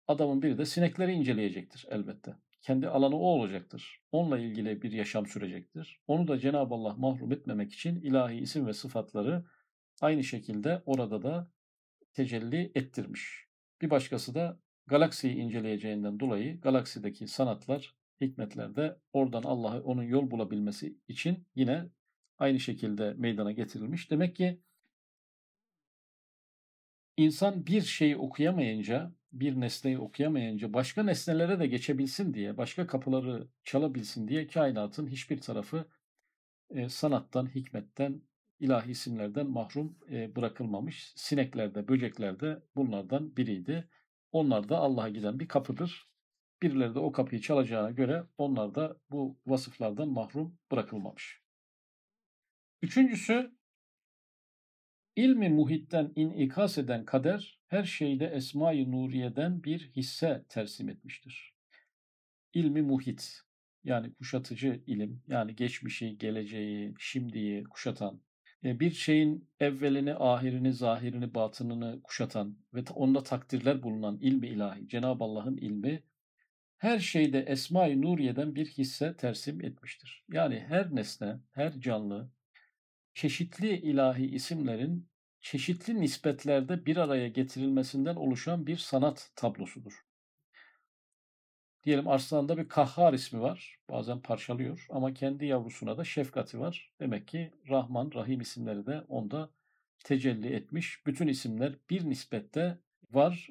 adamın 0.08 0.42
biri 0.42 0.58
de 0.58 0.66
sinekleri 0.66 1.12
inceleyecektir 1.12 1.86
elbette. 1.90 2.36
Kendi 2.62 2.88
alanı 2.88 3.16
o 3.16 3.26
olacaktır. 3.26 4.02
Onunla 4.12 4.40
ilgili 4.40 4.82
bir 4.82 4.92
yaşam 4.92 5.26
sürecektir. 5.26 6.02
Onu 6.08 6.28
da 6.28 6.40
Cenab-ı 6.40 6.76
Allah 6.76 6.94
mahrum 6.94 7.32
etmemek 7.32 7.74
için 7.74 7.96
ilahi 7.96 8.36
isim 8.36 8.68
ve 8.68 8.74
sıfatları 8.74 9.46
aynı 10.02 10.24
şekilde 10.24 10.84
orada 10.86 11.22
da 11.22 11.52
tecelli 12.14 12.72
ettirmiş. 12.76 13.48
Bir 13.82 13.90
başkası 13.90 14.36
da 14.36 14.60
galaksiyi 14.88 15.36
inceleyeceğinden 15.36 16.20
dolayı 16.20 16.62
galaksideki 16.62 17.28
sanatlar, 17.28 17.96
hikmetler 18.22 18.76
de 18.76 19.00
oradan 19.14 19.44
Allah'ı 19.44 19.84
onun 19.84 20.04
yol 20.04 20.32
bulabilmesi 20.32 20.98
için 21.08 21.48
yine 21.56 21.90
aynı 22.38 22.60
şekilde 22.60 23.14
meydana 23.14 23.52
getirilmiş. 23.52 24.12
Demek 24.12 24.36
ki 24.36 24.62
insan 27.18 27.66
bir 27.66 27.82
şeyi 27.82 28.18
okuyamayınca, 28.18 29.14
bir 29.32 29.60
nesneyi 29.60 30.00
okuyamayınca 30.00 30.74
başka 30.74 31.04
nesnelere 31.04 31.60
de 31.60 31.68
geçebilsin 31.68 32.34
diye, 32.34 32.58
başka 32.58 32.88
kapıları 32.88 33.48
çalabilsin 33.64 34.28
diye 34.28 34.48
kainatın 34.48 35.08
hiçbir 35.08 35.42
tarafı 35.42 35.86
e, 36.70 36.90
sanattan, 36.90 37.56
hikmetten, 37.56 38.22
ilahi 38.60 38.92
isimlerden 38.92 39.50
mahrum 39.50 39.98
e, 40.12 40.36
bırakılmamış. 40.36 41.14
Sinekler 41.16 41.76
de, 41.76 41.88
böcekler 41.88 42.40
de 42.40 42.64
bunlardan 42.76 43.38
biriydi. 43.38 43.90
Onlar 44.32 44.70
da 44.70 44.78
Allah'a 44.78 45.10
giden 45.10 45.40
bir 45.40 45.48
kapıdır. 45.48 46.10
Birileri 46.62 46.96
de 46.96 47.00
o 47.00 47.12
kapıyı 47.12 47.42
çalacağına 47.42 47.92
göre 47.92 48.24
onlar 48.38 48.76
da 48.76 48.98
bu 49.10 49.40
vasıflardan 49.46 50.10
mahrum 50.10 50.58
bırakılmamış. 50.72 51.42
Üçüncüsü, 52.82 53.52
ilmi 55.16 55.50
muhitten 55.50 56.12
inikas 56.16 56.78
eden 56.78 57.06
kader 57.06 57.60
her 57.68 57.84
şeyde 57.84 58.26
Esma-i 58.28 58.92
Nuriye'den 58.92 59.64
bir 59.64 59.92
hisse 59.96 60.46
tersim 60.50 60.90
etmiştir. 60.90 61.56
İlmi 62.54 62.82
muhit, 62.82 63.42
yani 63.84 64.14
kuşatıcı 64.14 64.84
ilim, 64.88 65.24
yani 65.28 65.56
geçmişi, 65.56 66.18
geleceği, 66.18 66.94
şimdiyi 67.00 67.64
kuşatan, 67.64 68.22
bir 68.64 68.92
şeyin 68.92 69.50
evvelini, 69.60 70.16
ahirini, 70.16 70.74
zahirini, 70.74 71.34
batınını 71.34 72.02
kuşatan 72.04 72.58
ve 72.74 72.84
onda 72.94 73.24
takdirler 73.24 73.84
bulunan 73.84 74.18
ilmi 74.22 74.48
ilahi, 74.48 74.88
Cenab-ı 74.88 75.24
Allah'ın 75.24 75.58
ilmi 75.58 76.04
her 76.78 77.00
şeyde 77.00 77.40
Esma-i 77.40 78.02
Nuriye'den 78.02 78.56
bir 78.56 78.66
hisse 78.66 79.16
tersim 79.18 79.66
etmiştir. 79.66 80.26
Yani 80.32 80.66
her 80.68 80.96
nesne, 80.96 81.40
her 81.52 81.80
canlı, 81.80 82.32
çeşitli 83.14 83.78
ilahi 83.78 84.26
isimlerin 84.26 85.10
çeşitli 85.42 86.02
nispetlerde 86.02 86.86
bir 86.86 86.98
araya 86.98 87.28
getirilmesinden 87.28 88.16
oluşan 88.16 88.68
bir 88.68 88.78
sanat 88.78 89.32
tablosudur. 89.36 89.94
Diyelim 91.84 92.08
Arslan'da 92.08 92.58
bir 92.58 92.68
kahhar 92.68 93.14
ismi 93.14 93.42
var. 93.42 93.80
Bazen 93.90 94.20
parçalıyor 94.20 94.86
ama 94.90 95.14
kendi 95.14 95.46
yavrusuna 95.46 95.98
da 95.98 96.04
şefkati 96.04 96.60
var. 96.60 96.92
Demek 97.00 97.28
ki 97.28 97.52
Rahman, 97.70 98.12
Rahim 98.16 98.42
isimleri 98.42 98.86
de 98.86 99.02
onda 99.08 99.50
tecelli 100.04 100.54
etmiş. 100.54 101.06
Bütün 101.06 101.28
isimler 101.28 101.76
bir 101.90 102.10
nispette 102.10 102.78
var. 103.12 103.50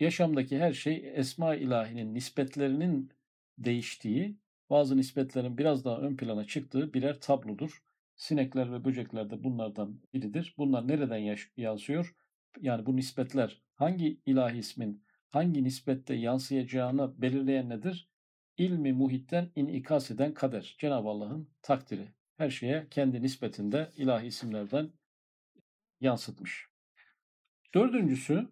Yaşamdaki 0.00 0.58
her 0.58 0.72
şey 0.72 1.12
Esma 1.14 1.54
ilahinin 1.54 2.14
nispetlerinin 2.14 3.12
değiştiği, 3.58 4.36
bazı 4.70 4.96
nispetlerin 4.96 5.58
biraz 5.58 5.84
daha 5.84 5.98
ön 5.98 6.16
plana 6.16 6.44
çıktığı 6.44 6.94
birer 6.94 7.20
tablodur. 7.20 7.82
Sinekler 8.16 8.72
ve 8.72 8.84
böcekler 8.84 9.30
de 9.30 9.44
bunlardan 9.44 10.00
biridir. 10.14 10.54
Bunlar 10.58 10.88
nereden 10.88 11.36
yansıyor? 11.56 12.14
Yani 12.60 12.86
bu 12.86 12.96
nispetler 12.96 13.62
hangi 13.74 14.20
ilahi 14.26 14.58
ismin 14.58 15.04
hangi 15.30 15.64
nispette 15.64 16.14
yansıyacağını 16.14 17.22
belirleyen 17.22 17.68
nedir? 17.68 18.08
İlmi 18.56 18.92
muhitten 18.92 19.50
inikas 19.56 20.10
eden 20.10 20.34
kader. 20.34 20.76
Cenab-ı 20.78 21.08
Allah'ın 21.08 21.50
takdiri. 21.62 22.08
Her 22.36 22.50
şeye 22.50 22.86
kendi 22.90 23.22
nispetinde 23.22 23.90
ilahi 23.96 24.26
isimlerden 24.26 24.90
yansıtmış. 26.00 26.66
Dördüncüsü 27.74 28.48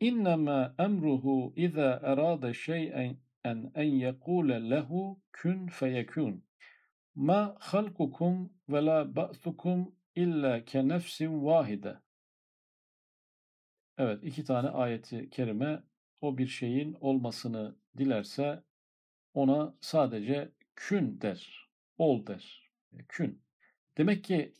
İnnemâ 0.00 0.74
emruhu 0.78 1.52
izâ 1.56 2.00
erâde 2.02 2.54
şey'en 2.54 3.16
en 3.44 3.72
en 3.74 3.90
yekûle 3.90 4.70
lehu 4.70 5.20
kün 5.32 5.66
feyekûn. 5.66 6.44
Ma 7.14 7.56
halkukum 7.58 8.52
ve 8.68 8.84
la 8.86 9.16
ba'thukum 9.16 9.94
illa 10.14 10.64
ke 10.64 10.88
nefsin 10.88 11.44
vahide. 11.44 11.96
Evet, 14.00 14.24
iki 14.24 14.44
tane 14.44 14.68
ayeti 14.68 15.30
kerime 15.30 15.82
o 16.20 16.38
bir 16.38 16.46
şeyin 16.46 16.96
olmasını 17.00 17.76
dilerse 17.98 18.62
ona 19.34 19.74
sadece 19.80 20.52
kün 20.76 21.20
der, 21.20 21.68
ol 21.98 22.26
der, 22.26 22.70
kün. 23.08 23.42
Demek 23.98 24.24
ki 24.24 24.52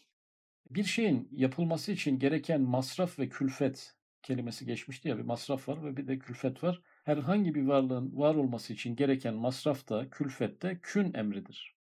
bir 0.70 0.84
şeyin 0.84 1.28
yapılması 1.32 1.92
için 1.92 2.18
gereken 2.18 2.60
masraf 2.60 3.18
ve 3.18 3.28
külfet 3.28 3.96
kelimesi 4.22 4.66
geçmişti 4.66 5.08
ya 5.08 5.18
bir 5.18 5.22
masraf 5.22 5.68
var 5.68 5.84
ve 5.84 5.96
bir 5.96 6.08
de 6.08 6.18
külfet 6.18 6.64
var. 6.64 6.82
Herhangi 7.04 7.54
bir 7.54 7.66
varlığın 7.66 8.16
var 8.16 8.34
olması 8.34 8.72
için 8.72 8.96
gereken 8.96 9.34
masraf 9.34 9.88
da 9.88 10.10
külfet 10.10 10.62
de 10.62 10.78
kün 10.82 11.14
emridir. 11.14 11.76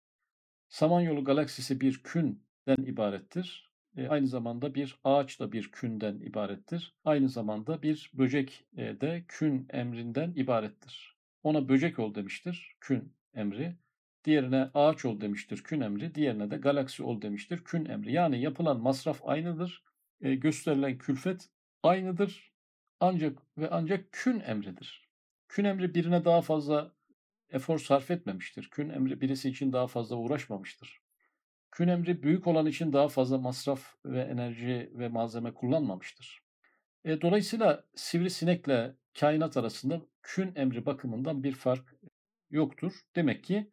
Samanyolu 0.68 1.24
galaksisi 1.24 1.80
bir 1.80 2.02
künden 2.02 2.84
ibarettir. 2.86 3.73
E, 3.96 4.08
aynı 4.08 4.26
zamanda 4.26 4.74
bir 4.74 4.98
ağaç 5.04 5.40
da 5.40 5.52
bir 5.52 5.72
künden 5.72 6.20
ibarettir. 6.20 6.94
Aynı 7.04 7.28
zamanda 7.28 7.82
bir 7.82 8.10
böcek 8.14 8.64
e, 8.76 9.00
de 9.00 9.24
kün 9.28 9.66
emrinden 9.70 10.32
ibarettir. 10.36 11.16
Ona 11.42 11.68
böcek 11.68 11.98
ol 11.98 12.14
demiştir 12.14 12.76
kün 12.80 13.12
emri. 13.34 13.76
Diğerine 14.24 14.70
ağaç 14.74 15.04
ol 15.04 15.20
demiştir 15.20 15.62
kün 15.62 15.80
emri. 15.80 16.14
Diğerine 16.14 16.50
de 16.50 16.56
galaksi 16.56 17.02
ol 17.02 17.22
demiştir 17.22 17.64
kün 17.64 17.84
emri. 17.84 18.12
Yani 18.12 18.40
yapılan 18.40 18.80
masraf 18.80 19.20
aynıdır. 19.24 19.84
E, 20.20 20.34
gösterilen 20.34 20.98
külfet 20.98 21.48
aynıdır. 21.82 22.52
Ancak 23.00 23.38
ve 23.58 23.70
ancak 23.70 24.12
kün 24.12 24.40
emridir. 24.40 25.08
Kün 25.48 25.64
emri 25.64 25.94
birine 25.94 26.24
daha 26.24 26.42
fazla 26.42 26.92
efor 27.50 27.78
sarf 27.78 28.10
etmemiştir. 28.10 28.68
Kün 28.70 28.90
emri 28.90 29.20
birisi 29.20 29.48
için 29.48 29.72
daha 29.72 29.86
fazla 29.86 30.16
uğraşmamıştır. 30.16 31.03
Kün 31.74 31.88
emri 31.88 32.22
büyük 32.22 32.46
olan 32.46 32.66
için 32.66 32.92
daha 32.92 33.08
fazla 33.08 33.38
masraf 33.38 33.94
ve 34.04 34.20
enerji 34.20 34.90
ve 34.94 35.08
malzeme 35.08 35.54
kullanmamıştır. 35.54 36.42
E, 37.04 37.20
dolayısıyla 37.20 37.84
sivrisinekle 37.94 38.94
kainat 39.20 39.56
arasında 39.56 40.02
kün 40.22 40.52
emri 40.56 40.86
bakımından 40.86 41.42
bir 41.42 41.52
fark 41.52 41.94
yoktur. 42.50 42.92
Demek 43.16 43.44
ki 43.44 43.70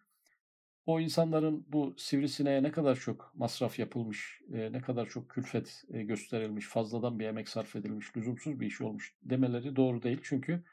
o 0.85 0.99
insanların 0.99 1.65
bu 1.67 1.93
sivrisineğe 1.97 2.63
ne 2.63 2.71
kadar 2.71 2.95
çok 2.95 3.31
masraf 3.35 3.79
yapılmış, 3.79 4.41
e, 4.53 4.71
ne 4.71 4.81
kadar 4.81 5.09
çok 5.09 5.29
külfet 5.29 5.83
e, 5.93 6.03
gösterilmiş, 6.03 6.65
fazladan 6.67 7.19
bir 7.19 7.25
emek 7.25 7.49
sarf 7.49 7.75
edilmiş, 7.75 8.17
lüzumsuz 8.17 8.59
bir 8.59 8.67
iş 8.67 8.81
olmuş 8.81 9.15
demeleri 9.23 9.75
doğru 9.75 10.03
değil. 10.03 10.19
Çünkü 10.23 10.63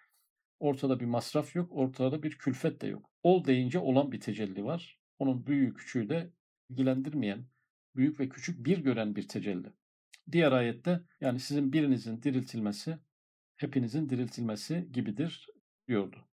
ortada 0.60 1.00
bir 1.00 1.06
masraf 1.06 1.56
yok, 1.56 1.72
ortada 1.72 2.22
bir 2.22 2.38
külfet 2.38 2.80
de 2.80 2.86
yok. 2.86 3.10
Ol 3.22 3.44
deyince 3.44 3.78
olan 3.78 4.12
bir 4.12 4.20
tecelli 4.20 4.64
var. 4.64 4.98
Onun 5.18 5.46
büyüğü 5.46 5.74
küçüğü 5.74 6.08
de 6.08 6.30
ilgilendirmeyen, 6.70 7.46
büyük 7.96 8.20
ve 8.20 8.28
küçük 8.28 8.66
bir 8.66 8.78
gören 8.78 9.16
bir 9.16 9.28
tecelli. 9.28 9.72
Diğer 10.32 10.52
ayette 10.52 11.00
yani 11.20 11.40
sizin 11.40 11.72
birinizin 11.72 12.22
diriltilmesi, 12.22 12.98
hepinizin 13.56 14.08
diriltilmesi 14.08 14.88
gibidir 14.92 15.46
diyordu. 15.88 16.28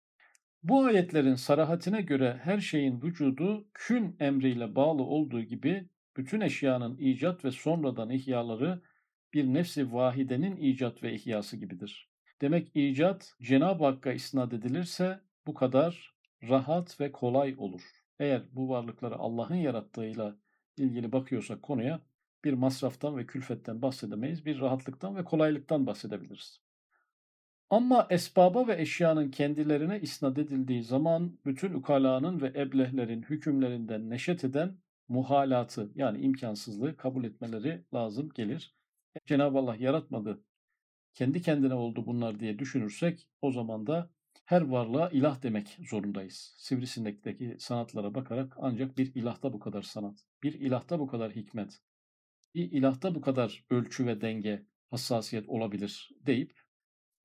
Bu 0.63 0.85
ayetlerin 0.85 1.35
sarahatine 1.35 2.03
göre 2.03 2.41
her 2.43 2.59
şeyin 2.61 3.03
vücudu 3.03 3.69
kün 3.75 4.17
emriyle 4.21 4.75
bağlı 4.75 5.03
olduğu 5.03 5.43
gibi 5.43 5.89
bütün 6.17 6.41
eşyanın 6.41 6.99
icat 6.99 7.45
ve 7.45 7.51
sonradan 7.51 8.11
ihyaları 8.11 8.83
bir 9.35 9.45
nefsi 9.45 9.93
vahidenin 9.93 10.57
icat 10.57 11.03
ve 11.03 11.15
ihyası 11.15 11.57
gibidir. 11.57 12.11
Demek 12.41 12.77
icat 12.77 13.35
Cenab-ı 13.43 13.85
Hakk'a 13.85 14.13
isnat 14.13 14.53
edilirse 14.53 15.21
bu 15.47 15.55
kadar 15.55 16.15
rahat 16.43 17.01
ve 17.01 17.13
kolay 17.13 17.55
olur 17.59 18.00
eğer 18.21 18.43
bu 18.53 18.69
varlıkları 18.69 19.17
Allah'ın 19.17 19.55
yarattığıyla 19.55 20.37
ilgili 20.77 21.13
bakıyorsak 21.13 21.63
konuya 21.63 22.01
bir 22.45 22.53
masraftan 22.53 23.17
ve 23.17 23.27
külfetten 23.27 23.83
bahsedemeyiz. 23.83 24.47
Bir 24.47 24.61
rahatlıktan 24.61 25.17
ve 25.17 25.25
kolaylıktan 25.25 25.87
bahsedebiliriz. 25.87 26.61
Ama 27.71 28.07
esbaba 28.11 28.67
ve 28.67 28.83
eşyanın 28.83 29.31
kendilerine 29.31 30.01
isnat 30.01 30.39
edildiği 30.39 30.83
zaman 30.83 31.39
bütün 31.47 31.75
ukalanın 31.75 32.41
ve 32.41 32.47
eblehlerin 32.47 33.23
hükümlerinden 33.23 34.11
neşet 34.11 34.45
eden 34.45 34.79
muhalatı 35.09 35.91
yani 35.95 36.21
imkansızlığı 36.21 36.97
kabul 36.97 37.25
etmeleri 37.25 37.85
lazım 37.95 38.31
gelir. 38.35 38.75
Cenab-ı 39.27 39.59
Allah 39.59 39.77
yaratmadı, 39.77 40.45
kendi 41.15 41.43
kendine 41.43 41.75
oldu 41.75 42.07
bunlar 42.07 42.41
diye 42.41 42.59
düşünürsek 42.59 43.29
o 43.43 43.53
zaman 43.53 43.87
da 43.87 44.11
her 44.51 44.63
varlığa 44.63 45.11
ilah 45.11 45.43
demek 45.43 45.79
zorundayız. 45.91 46.55
Sivrisinekteki 46.57 47.57
sanatlara 47.59 48.15
bakarak 48.15 48.57
ancak 48.59 48.99
bir 48.99 49.15
ilahta 49.15 49.53
bu 49.53 49.61
kadar 49.61 49.83
sanat, 49.83 50.27
bir 50.43 50.53
ilahta 50.53 50.99
bu 50.99 51.07
kadar 51.07 51.33
hikmet, 51.33 51.81
bir 52.55 52.73
ilahta 52.73 53.15
bu 53.15 53.21
kadar 53.21 53.65
ölçü 53.71 54.07
ve 54.07 54.21
denge, 54.21 54.67
hassasiyet 54.91 55.49
olabilir 55.49 56.11
deyip 56.27 56.61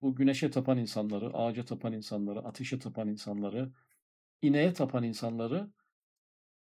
bu 0.01 0.15
güneşe 0.15 0.51
tapan 0.51 0.77
insanları, 0.77 1.33
ağaca 1.33 1.65
tapan 1.65 1.93
insanları, 1.93 2.39
ateşe 2.39 2.79
tapan 2.79 3.07
insanları, 3.07 3.71
ineğe 4.41 4.73
tapan 4.73 5.03
insanları 5.03 5.71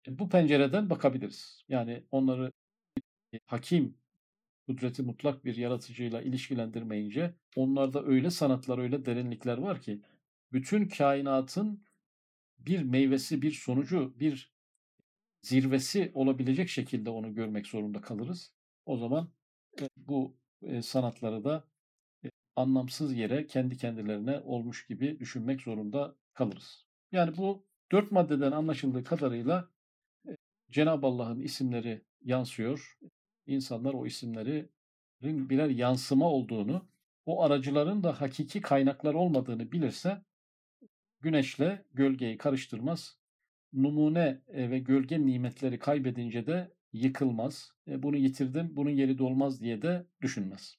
e, 0.07 0.19
bu 0.19 0.29
pencereden 0.29 0.89
bakabiliriz. 0.89 1.63
Yani 1.69 2.03
onları 2.11 2.51
hakim, 3.45 3.97
kudreti 4.67 5.03
mutlak 5.03 5.45
bir 5.45 5.55
yaratıcıyla 5.55 6.21
ilişkilendirmeyince 6.21 7.35
onlarda 7.55 8.05
öyle 8.05 8.31
sanatlar, 8.31 8.77
öyle 8.77 9.05
derinlikler 9.05 9.57
var 9.57 9.81
ki 9.81 10.01
bütün 10.55 10.87
kainatın 10.87 11.83
bir 12.59 12.81
meyvesi, 12.81 13.41
bir 13.41 13.51
sonucu, 13.51 14.19
bir 14.19 14.53
zirvesi 15.41 16.11
olabilecek 16.13 16.69
şekilde 16.69 17.09
onu 17.09 17.35
görmek 17.35 17.67
zorunda 17.67 18.01
kalırız. 18.01 18.53
O 18.85 18.97
zaman 18.97 19.29
e, 19.81 19.87
bu 19.97 20.37
e, 20.61 20.81
sanatları 20.81 21.43
da 21.43 21.67
e, 22.25 22.29
anlamsız 22.55 23.13
yere 23.13 23.47
kendi 23.47 23.77
kendilerine 23.77 24.39
olmuş 24.39 24.87
gibi 24.87 25.19
düşünmek 25.19 25.61
zorunda 25.61 26.15
kalırız. 26.33 26.85
Yani 27.11 27.37
bu 27.37 27.65
dört 27.91 28.11
maddeden 28.11 28.51
anlaşıldığı 28.51 29.03
kadarıyla 29.03 29.69
Cenab-ı 30.71 31.07
Allah'ın 31.07 31.41
isimleri 31.41 32.01
yansıyor. 32.21 32.97
İnsanlar 33.47 33.93
o 33.93 34.05
isimlerin 34.05 35.49
birer 35.49 35.69
yansıma 35.69 36.31
olduğunu, 36.31 36.85
o 37.25 37.43
aracıların 37.43 38.03
da 38.03 38.21
hakiki 38.21 38.61
kaynaklar 38.61 39.13
olmadığını 39.13 39.71
bilirse 39.71 40.21
güneşle 41.21 41.85
gölgeyi 41.93 42.37
karıştırmaz. 42.37 43.17
Numune 43.73 44.41
e, 44.47 44.69
ve 44.71 44.79
gölge 44.79 45.25
nimetleri 45.25 45.79
kaybedince 45.79 46.47
de 46.47 46.71
yıkılmaz. 46.93 47.71
E, 47.87 48.03
bunu 48.03 48.17
yitirdim, 48.17 48.69
bunun 48.75 48.89
yeri 48.89 49.17
dolmaz 49.17 49.61
diye 49.61 49.81
de 49.81 50.05
düşünmez. 50.21 50.77